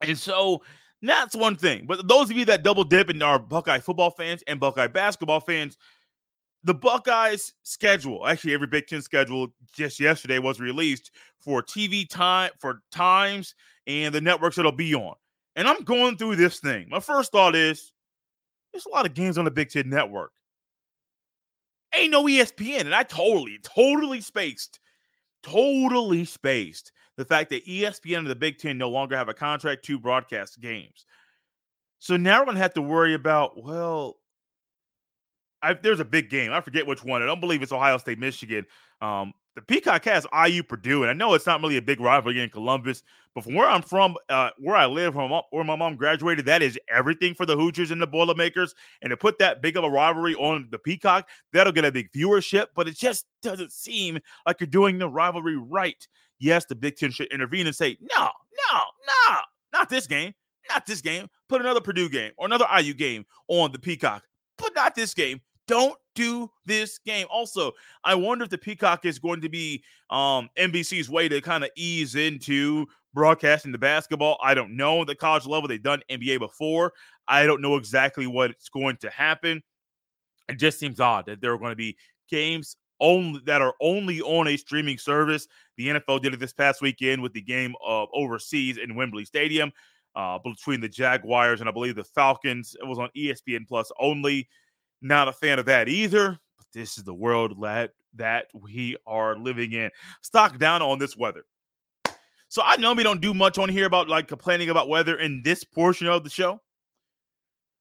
And 0.00 0.18
so 0.18 0.62
that's 1.02 1.36
one 1.36 1.56
thing. 1.56 1.86
But 1.86 2.08
those 2.08 2.30
of 2.30 2.36
you 2.36 2.44
that 2.46 2.62
double 2.62 2.84
dip 2.84 3.08
and 3.08 3.22
are 3.22 3.38
Buckeye 3.38 3.78
football 3.78 4.10
fans 4.10 4.42
and 4.46 4.60
Buckeye 4.60 4.88
basketball 4.88 5.40
fans, 5.40 5.76
the 6.64 6.74
Buckeyes 6.74 7.52
schedule, 7.62 8.26
actually 8.26 8.54
every 8.54 8.66
Big 8.66 8.86
Ten 8.86 9.02
schedule 9.02 9.48
just 9.72 10.00
yesterday 10.00 10.38
was 10.38 10.60
released 10.60 11.10
for 11.38 11.62
TV 11.62 12.08
time, 12.08 12.50
for 12.58 12.82
times, 12.90 13.54
and 13.86 14.14
the 14.14 14.20
networks 14.20 14.58
it'll 14.58 14.72
be 14.72 14.94
on. 14.94 15.14
And 15.54 15.66
I'm 15.68 15.82
going 15.84 16.16
through 16.16 16.36
this 16.36 16.58
thing. 16.58 16.88
My 16.90 17.00
first 17.00 17.32
thought 17.32 17.54
is 17.54 17.92
there's 18.72 18.86
a 18.86 18.90
lot 18.90 19.06
of 19.06 19.14
games 19.14 19.38
on 19.38 19.44
the 19.44 19.50
Big 19.50 19.70
Ten 19.70 19.88
network. 19.88 20.32
Ain't 21.94 22.12
no 22.12 22.24
ESPN. 22.24 22.80
And 22.80 22.94
I 22.94 23.04
totally, 23.04 23.58
totally 23.62 24.20
spaced, 24.20 24.80
totally 25.42 26.24
spaced 26.24 26.92
the 27.16 27.24
fact 27.24 27.50
that 27.50 27.64
ESPN 27.64 28.18
and 28.18 28.26
the 28.26 28.36
Big 28.36 28.58
Ten 28.58 28.76
no 28.76 28.90
longer 28.90 29.16
have 29.16 29.28
a 29.28 29.34
contract 29.34 29.84
to 29.86 29.98
broadcast 29.98 30.60
games. 30.60 31.06
So 31.98 32.16
now 32.16 32.40
we're 32.40 32.52
to 32.52 32.58
have 32.58 32.74
to 32.74 32.82
worry 32.82 33.14
about, 33.14 33.62
well, 33.62 34.16
I, 35.62 35.74
there's 35.74 36.00
a 36.00 36.04
big 36.04 36.30
game. 36.30 36.52
I 36.52 36.60
forget 36.60 36.86
which 36.86 37.04
one. 37.04 37.22
I 37.22 37.26
don't 37.26 37.40
believe 37.40 37.62
it's 37.62 37.72
Ohio 37.72 37.98
State, 37.98 38.18
Michigan. 38.18 38.66
Um, 39.00 39.32
the 39.56 39.62
Peacock 39.62 40.04
has 40.04 40.26
IU 40.46 40.62
Purdue, 40.62 41.02
and 41.02 41.10
I 41.10 41.14
know 41.14 41.32
it's 41.32 41.46
not 41.46 41.62
really 41.62 41.78
a 41.78 41.82
big 41.82 41.98
rivalry 41.98 42.42
in 42.42 42.50
Columbus, 42.50 43.02
but 43.34 43.42
from 43.42 43.54
where 43.54 43.66
I'm 43.66 43.80
from, 43.80 44.14
uh, 44.28 44.50
where 44.58 44.76
I 44.76 44.84
live, 44.84 45.14
from 45.14 45.30
where 45.50 45.64
my 45.64 45.76
mom 45.76 45.96
graduated, 45.96 46.44
that 46.44 46.62
is 46.62 46.78
everything 46.90 47.34
for 47.34 47.46
the 47.46 47.56
Hoosiers 47.56 47.90
and 47.90 48.00
the 48.00 48.06
Boilermakers. 48.06 48.74
And 49.00 49.10
to 49.10 49.16
put 49.16 49.38
that 49.38 49.62
big 49.62 49.78
of 49.78 49.84
a 49.84 49.90
rivalry 49.90 50.34
on 50.34 50.68
the 50.70 50.78
Peacock, 50.78 51.28
that'll 51.54 51.72
get 51.72 51.86
a 51.86 51.92
big 51.92 52.12
viewership, 52.12 52.66
but 52.74 52.86
it 52.86 52.96
just 52.96 53.24
doesn't 53.42 53.72
seem 53.72 54.18
like 54.46 54.60
you're 54.60 54.66
doing 54.66 54.98
the 54.98 55.08
rivalry 55.08 55.56
right. 55.56 56.06
Yes, 56.38 56.66
the 56.66 56.74
Big 56.74 56.96
Ten 56.96 57.10
should 57.10 57.32
intervene 57.32 57.66
and 57.66 57.74
say, 57.74 57.96
no, 58.00 58.24
no, 58.24 58.80
no, 59.06 59.36
not 59.72 59.88
this 59.88 60.06
game, 60.06 60.34
not 60.68 60.84
this 60.84 61.00
game. 61.00 61.28
Put 61.48 61.62
another 61.62 61.80
Purdue 61.80 62.10
game 62.10 62.32
or 62.36 62.44
another 62.44 62.66
IU 62.78 62.92
game 62.92 63.24
on 63.48 63.72
the 63.72 63.78
Peacock. 63.78 64.22
Not 64.76 64.94
this 64.94 65.14
game. 65.14 65.40
Don't 65.66 65.96
do 66.14 66.50
this 66.64 66.98
game. 66.98 67.26
Also, 67.30 67.72
I 68.04 68.14
wonder 68.14 68.44
if 68.44 68.50
the 68.50 68.58
Peacock 68.58 69.04
is 69.04 69.18
going 69.18 69.40
to 69.40 69.48
be 69.48 69.82
um, 70.10 70.48
NBC's 70.56 71.10
way 71.10 71.28
to 71.28 71.40
kind 71.40 71.64
of 71.64 71.70
ease 71.76 72.14
into 72.14 72.86
broadcasting 73.14 73.72
the 73.72 73.78
basketball. 73.78 74.38
I 74.42 74.54
don't 74.54 74.76
know. 74.76 75.04
The 75.04 75.14
college 75.14 75.46
level, 75.46 75.66
they've 75.66 75.82
done 75.82 76.02
NBA 76.10 76.38
before. 76.38 76.92
I 77.26 77.46
don't 77.46 77.62
know 77.62 77.76
exactly 77.76 78.26
what's 78.26 78.68
going 78.68 78.98
to 78.98 79.10
happen. 79.10 79.62
It 80.48 80.58
just 80.58 80.78
seems 80.78 81.00
odd 81.00 81.26
that 81.26 81.40
there 81.40 81.52
are 81.52 81.58
going 81.58 81.72
to 81.72 81.76
be 81.76 81.96
games 82.28 82.76
only 83.00 83.40
that 83.44 83.60
are 83.60 83.74
only 83.80 84.20
on 84.20 84.46
a 84.46 84.56
streaming 84.56 84.98
service. 84.98 85.48
The 85.76 85.88
NFL 85.88 86.22
did 86.22 86.34
it 86.34 86.40
this 86.40 86.52
past 86.52 86.80
weekend 86.80 87.22
with 87.22 87.32
the 87.32 87.42
game 87.42 87.74
of 87.84 88.08
overseas 88.14 88.78
in 88.78 88.94
Wembley 88.94 89.24
Stadium 89.24 89.72
uh, 90.14 90.38
between 90.38 90.80
the 90.80 90.88
Jaguars 90.88 91.60
and 91.60 91.68
I 91.68 91.72
believe 91.72 91.96
the 91.96 92.04
Falcons. 92.04 92.76
It 92.80 92.86
was 92.86 92.98
on 92.98 93.10
ESPN 93.16 93.66
Plus 93.66 93.90
only. 94.00 94.48
Not 95.02 95.28
a 95.28 95.32
fan 95.32 95.58
of 95.58 95.66
that 95.66 95.88
either. 95.88 96.38
But 96.56 96.66
this 96.72 96.98
is 96.98 97.04
the 97.04 97.14
world 97.14 97.60
that 97.62 97.92
that 98.14 98.46
we 98.54 98.96
are 99.06 99.36
living 99.36 99.72
in. 99.72 99.90
Stock 100.22 100.58
down 100.58 100.82
on 100.82 100.98
this 100.98 101.16
weather. 101.16 101.44
So 102.48 102.62
I 102.64 102.76
we 102.94 103.02
don't 103.02 103.20
do 103.20 103.34
much 103.34 103.58
on 103.58 103.68
here 103.68 103.86
about 103.86 104.08
like 104.08 104.28
complaining 104.28 104.70
about 104.70 104.88
weather 104.88 105.18
in 105.18 105.42
this 105.42 105.64
portion 105.64 106.06
of 106.06 106.24
the 106.24 106.30
show. 106.30 106.60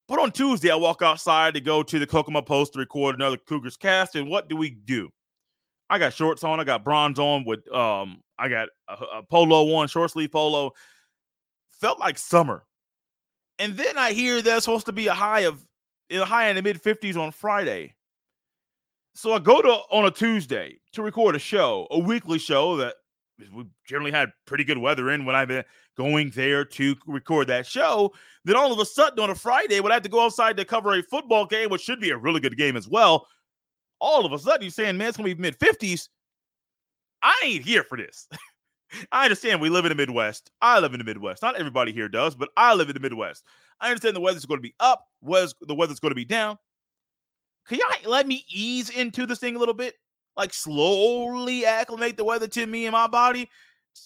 But 0.07 0.19
on 0.19 0.31
Tuesday, 0.31 0.69
I 0.69 0.75
walk 0.75 1.01
outside 1.01 1.53
to 1.55 1.61
go 1.61 1.81
to 1.81 1.97
the 1.99 2.05
Kokomo 2.05 2.41
Post 2.41 2.73
to 2.73 2.79
record 2.79 3.15
another 3.15 3.37
Cougars 3.37 3.77
cast. 3.77 4.15
And 4.15 4.29
what 4.29 4.49
do 4.49 4.55
we 4.55 4.69
do? 4.69 5.09
I 5.89 5.97
got 5.97 6.13
shorts 6.13 6.43
on. 6.43 6.59
I 6.59 6.63
got 6.63 6.83
bronze 6.83 7.19
on 7.19 7.45
with 7.45 7.71
um. 7.73 8.21
I 8.37 8.49
got 8.49 8.67
a, 8.89 8.93
a 9.19 9.23
polo 9.23 9.73
on, 9.75 9.87
short 9.87 10.11
sleeve 10.11 10.31
polo. 10.31 10.71
Felt 11.79 11.99
like 11.99 12.17
summer. 12.17 12.65
And 13.59 13.77
then 13.77 13.97
I 13.97 14.11
hear 14.11 14.41
there's 14.41 14.65
supposed 14.65 14.87
to 14.87 14.91
be 14.91 15.07
a 15.07 15.13
high 15.13 15.41
of 15.41 15.63
a 16.11 16.25
high 16.25 16.49
in 16.49 16.55
the 16.55 16.61
mid 16.61 16.81
50s 16.81 17.17
on 17.17 17.31
Friday. 17.31 17.93
So 19.13 19.33
I 19.33 19.39
go 19.39 19.61
to 19.61 19.69
on 19.69 20.05
a 20.05 20.11
Tuesday 20.11 20.79
to 20.93 21.01
record 21.01 21.35
a 21.35 21.39
show, 21.39 21.87
a 21.91 21.99
weekly 21.99 22.37
show 22.37 22.75
that 22.77 22.95
we 23.53 23.65
generally 23.87 24.11
had 24.11 24.29
pretty 24.45 24.63
good 24.63 24.77
weather 24.77 25.09
in 25.11 25.25
when 25.25 25.35
I've 25.35 25.47
been 25.47 25.63
going 25.97 26.31
there 26.31 26.65
to 26.65 26.95
record 27.07 27.47
that 27.47 27.65
show. 27.65 28.13
Then 28.43 28.55
all 28.55 28.71
of 28.71 28.79
a 28.79 28.85
sudden 28.85 29.19
on 29.19 29.29
a 29.29 29.35
Friday, 29.35 29.79
when 29.79 29.91
I 29.91 29.95
have 29.95 30.03
to 30.03 30.09
go 30.09 30.21
outside 30.21 30.57
to 30.57 30.65
cover 30.65 30.93
a 30.93 31.03
football 31.03 31.45
game, 31.45 31.69
which 31.69 31.81
should 31.81 31.99
be 31.99 32.11
a 32.11 32.17
really 32.17 32.39
good 32.39 32.57
game 32.57 32.75
as 32.75 32.87
well, 32.87 33.27
all 33.99 34.25
of 34.25 34.33
a 34.33 34.39
sudden 34.39 34.63
you're 34.63 34.71
saying, 34.71 34.97
man, 34.97 35.09
it's 35.09 35.17
gonna 35.17 35.33
be 35.33 35.41
mid 35.41 35.57
50s. 35.59 36.09
I 37.21 37.33
ain't 37.43 37.65
here 37.65 37.83
for 37.83 37.97
this. 37.97 38.27
I 39.11 39.23
understand 39.23 39.61
we 39.61 39.69
live 39.69 39.85
in 39.85 39.89
the 39.89 39.95
Midwest. 39.95 40.51
I 40.61 40.79
live 40.79 40.93
in 40.93 40.99
the 40.99 41.05
Midwest. 41.05 41.41
Not 41.41 41.55
everybody 41.55 41.91
here 41.91 42.07
does, 42.07 42.35
but 42.35 42.49
I 42.55 42.73
live 42.73 42.89
in 42.89 42.93
the 42.93 42.99
Midwest. 42.99 43.43
I 43.79 43.89
understand 43.89 44.15
the 44.15 44.21
weather's 44.21 44.45
going 44.45 44.59
to 44.59 44.63
be 44.63 44.75
up, 44.79 45.05
weather's, 45.21 45.53
the 45.61 45.75
weather's 45.75 45.99
going 45.99 46.11
to 46.11 46.15
be 46.15 46.25
down. 46.25 46.57
Can 47.67 47.79
y'all 47.79 48.11
let 48.11 48.27
me 48.27 48.45
ease 48.47 48.89
into 48.89 49.25
this 49.25 49.39
thing 49.39 49.55
a 49.55 49.59
little 49.59 49.73
bit? 49.73 49.95
like 50.37 50.53
slowly 50.53 51.65
acclimate 51.65 52.17
the 52.17 52.23
weather 52.23 52.47
to 52.47 52.65
me 52.65 52.85
and 52.85 52.93
my 52.93 53.07
body. 53.07 53.49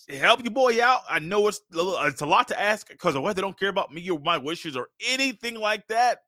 Help 0.08 0.44
your 0.44 0.52
boy 0.52 0.82
out. 0.84 1.02
I 1.10 1.20
know 1.20 1.48
it's 1.48 1.62
it's 1.74 2.22
a 2.22 2.26
lot 2.26 2.48
to 2.50 2.60
ask 2.60 2.88
because 2.88 3.16
the 3.16 3.22
weather 3.22 3.42
don't 3.42 3.60
care 3.60 3.70
about 3.70 3.92
me 3.92 4.08
or 4.10 4.20
my 4.20 4.38
wishes 4.38 4.78
or 4.78 4.90
anything 5.08 5.56
like 5.56 5.88
that. 5.88 6.20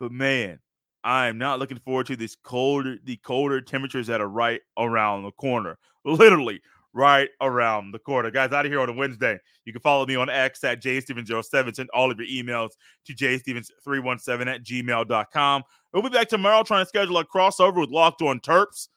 But 0.00 0.10
man, 0.10 0.60
I 1.04 1.26
am 1.26 1.36
not 1.36 1.58
looking 1.58 1.78
forward 1.78 2.06
to 2.06 2.16
this 2.16 2.34
colder, 2.34 2.96
the 3.04 3.16
colder 3.18 3.60
temperatures 3.60 4.06
that 4.06 4.22
are 4.22 4.28
right 4.28 4.62
around 4.78 5.24
the 5.24 5.32
corner. 5.32 5.78
Literally 6.04 6.62
right 6.92 7.28
around 7.40 7.92
the 7.92 7.98
corner. 7.98 8.30
Guys, 8.30 8.52
out 8.52 8.66
of 8.66 8.72
here 8.72 8.80
on 8.80 8.88
a 8.88 8.92
Wednesday. 8.92 9.38
You 9.64 9.72
can 9.72 9.82
follow 9.82 10.06
me 10.06 10.16
on 10.16 10.30
X 10.30 10.64
at 10.64 10.82
jstevens07. 10.82 11.74
Send 11.74 11.88
all 11.92 12.10
of 12.10 12.18
your 12.18 12.26
emails 12.26 12.70
to 13.06 13.14
jstevens317 13.14 14.46
at 14.46 14.64
gmail.com. 14.64 15.62
We'll 15.92 16.02
be 16.02 16.08
back 16.08 16.28
tomorrow 16.28 16.62
trying 16.62 16.84
to 16.84 16.88
schedule 16.88 17.18
a 17.18 17.24
crossover 17.24 17.80
with 17.80 17.90
Locked 17.90 18.22
On 18.22 18.40
Terps 18.40 18.88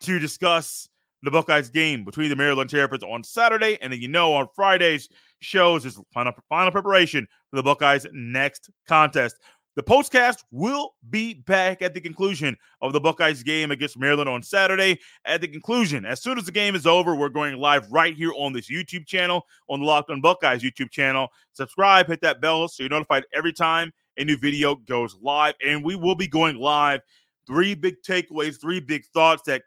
to 0.00 0.18
discuss 0.18 0.88
the 1.22 1.30
Buckeyes 1.30 1.70
game 1.70 2.04
between 2.04 2.30
the 2.30 2.36
Maryland 2.36 2.70
Terrapins 2.70 3.02
on 3.02 3.24
Saturday. 3.24 3.78
And 3.82 3.92
then 3.92 4.00
you 4.00 4.08
know 4.08 4.34
on 4.34 4.46
Fridays 4.54 5.08
shows 5.40 5.84
is 5.84 6.00
final, 6.12 6.32
final 6.48 6.70
preparation 6.70 7.26
for 7.50 7.56
the 7.56 7.62
Buckeyes 7.62 8.06
next 8.12 8.70
contest. 8.86 9.36
The 9.78 9.84
postcast 9.84 10.42
will 10.50 10.96
be 11.08 11.34
back 11.34 11.82
at 11.82 11.94
the 11.94 12.00
conclusion 12.00 12.56
of 12.82 12.92
the 12.92 12.98
Buckeyes 12.98 13.44
game 13.44 13.70
against 13.70 13.96
Maryland 13.96 14.28
on 14.28 14.42
Saturday. 14.42 14.98
At 15.24 15.40
the 15.40 15.46
conclusion, 15.46 16.04
as 16.04 16.20
soon 16.20 16.36
as 16.36 16.46
the 16.46 16.50
game 16.50 16.74
is 16.74 16.84
over, 16.84 17.14
we're 17.14 17.28
going 17.28 17.56
live 17.58 17.88
right 17.88 18.16
here 18.16 18.32
on 18.36 18.52
this 18.52 18.68
YouTube 18.68 19.06
channel, 19.06 19.46
on 19.68 19.78
the 19.78 19.86
Locked 19.86 20.10
on 20.10 20.20
Buckeyes 20.20 20.64
YouTube 20.64 20.90
channel. 20.90 21.28
Subscribe, 21.52 22.08
hit 22.08 22.20
that 22.22 22.40
bell 22.40 22.66
so 22.66 22.82
you're 22.82 22.90
notified 22.90 23.22
every 23.32 23.52
time 23.52 23.92
a 24.16 24.24
new 24.24 24.36
video 24.36 24.74
goes 24.74 25.16
live. 25.22 25.54
And 25.64 25.84
we 25.84 25.94
will 25.94 26.16
be 26.16 26.26
going 26.26 26.56
live 26.56 27.00
three 27.46 27.76
big 27.76 28.02
takeaways, 28.02 28.60
three 28.60 28.80
big 28.80 29.04
thoughts 29.14 29.42
that 29.46 29.62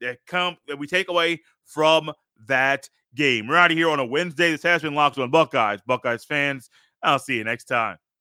that 0.00 0.18
come 0.26 0.56
that 0.66 0.76
we 0.76 0.88
take 0.88 1.08
away 1.08 1.40
from 1.66 2.10
that 2.48 2.88
game. 3.14 3.46
We're 3.46 3.58
out 3.58 3.70
of 3.70 3.76
here 3.76 3.90
on 3.90 4.00
a 4.00 4.04
Wednesday. 4.04 4.50
This 4.50 4.64
has 4.64 4.82
been 4.82 4.96
Locked 4.96 5.18
on 5.18 5.30
Buckeyes. 5.30 5.78
Buckeyes 5.86 6.24
fans, 6.24 6.68
I'll 7.00 7.20
see 7.20 7.36
you 7.36 7.44
next 7.44 7.66
time. 7.66 7.98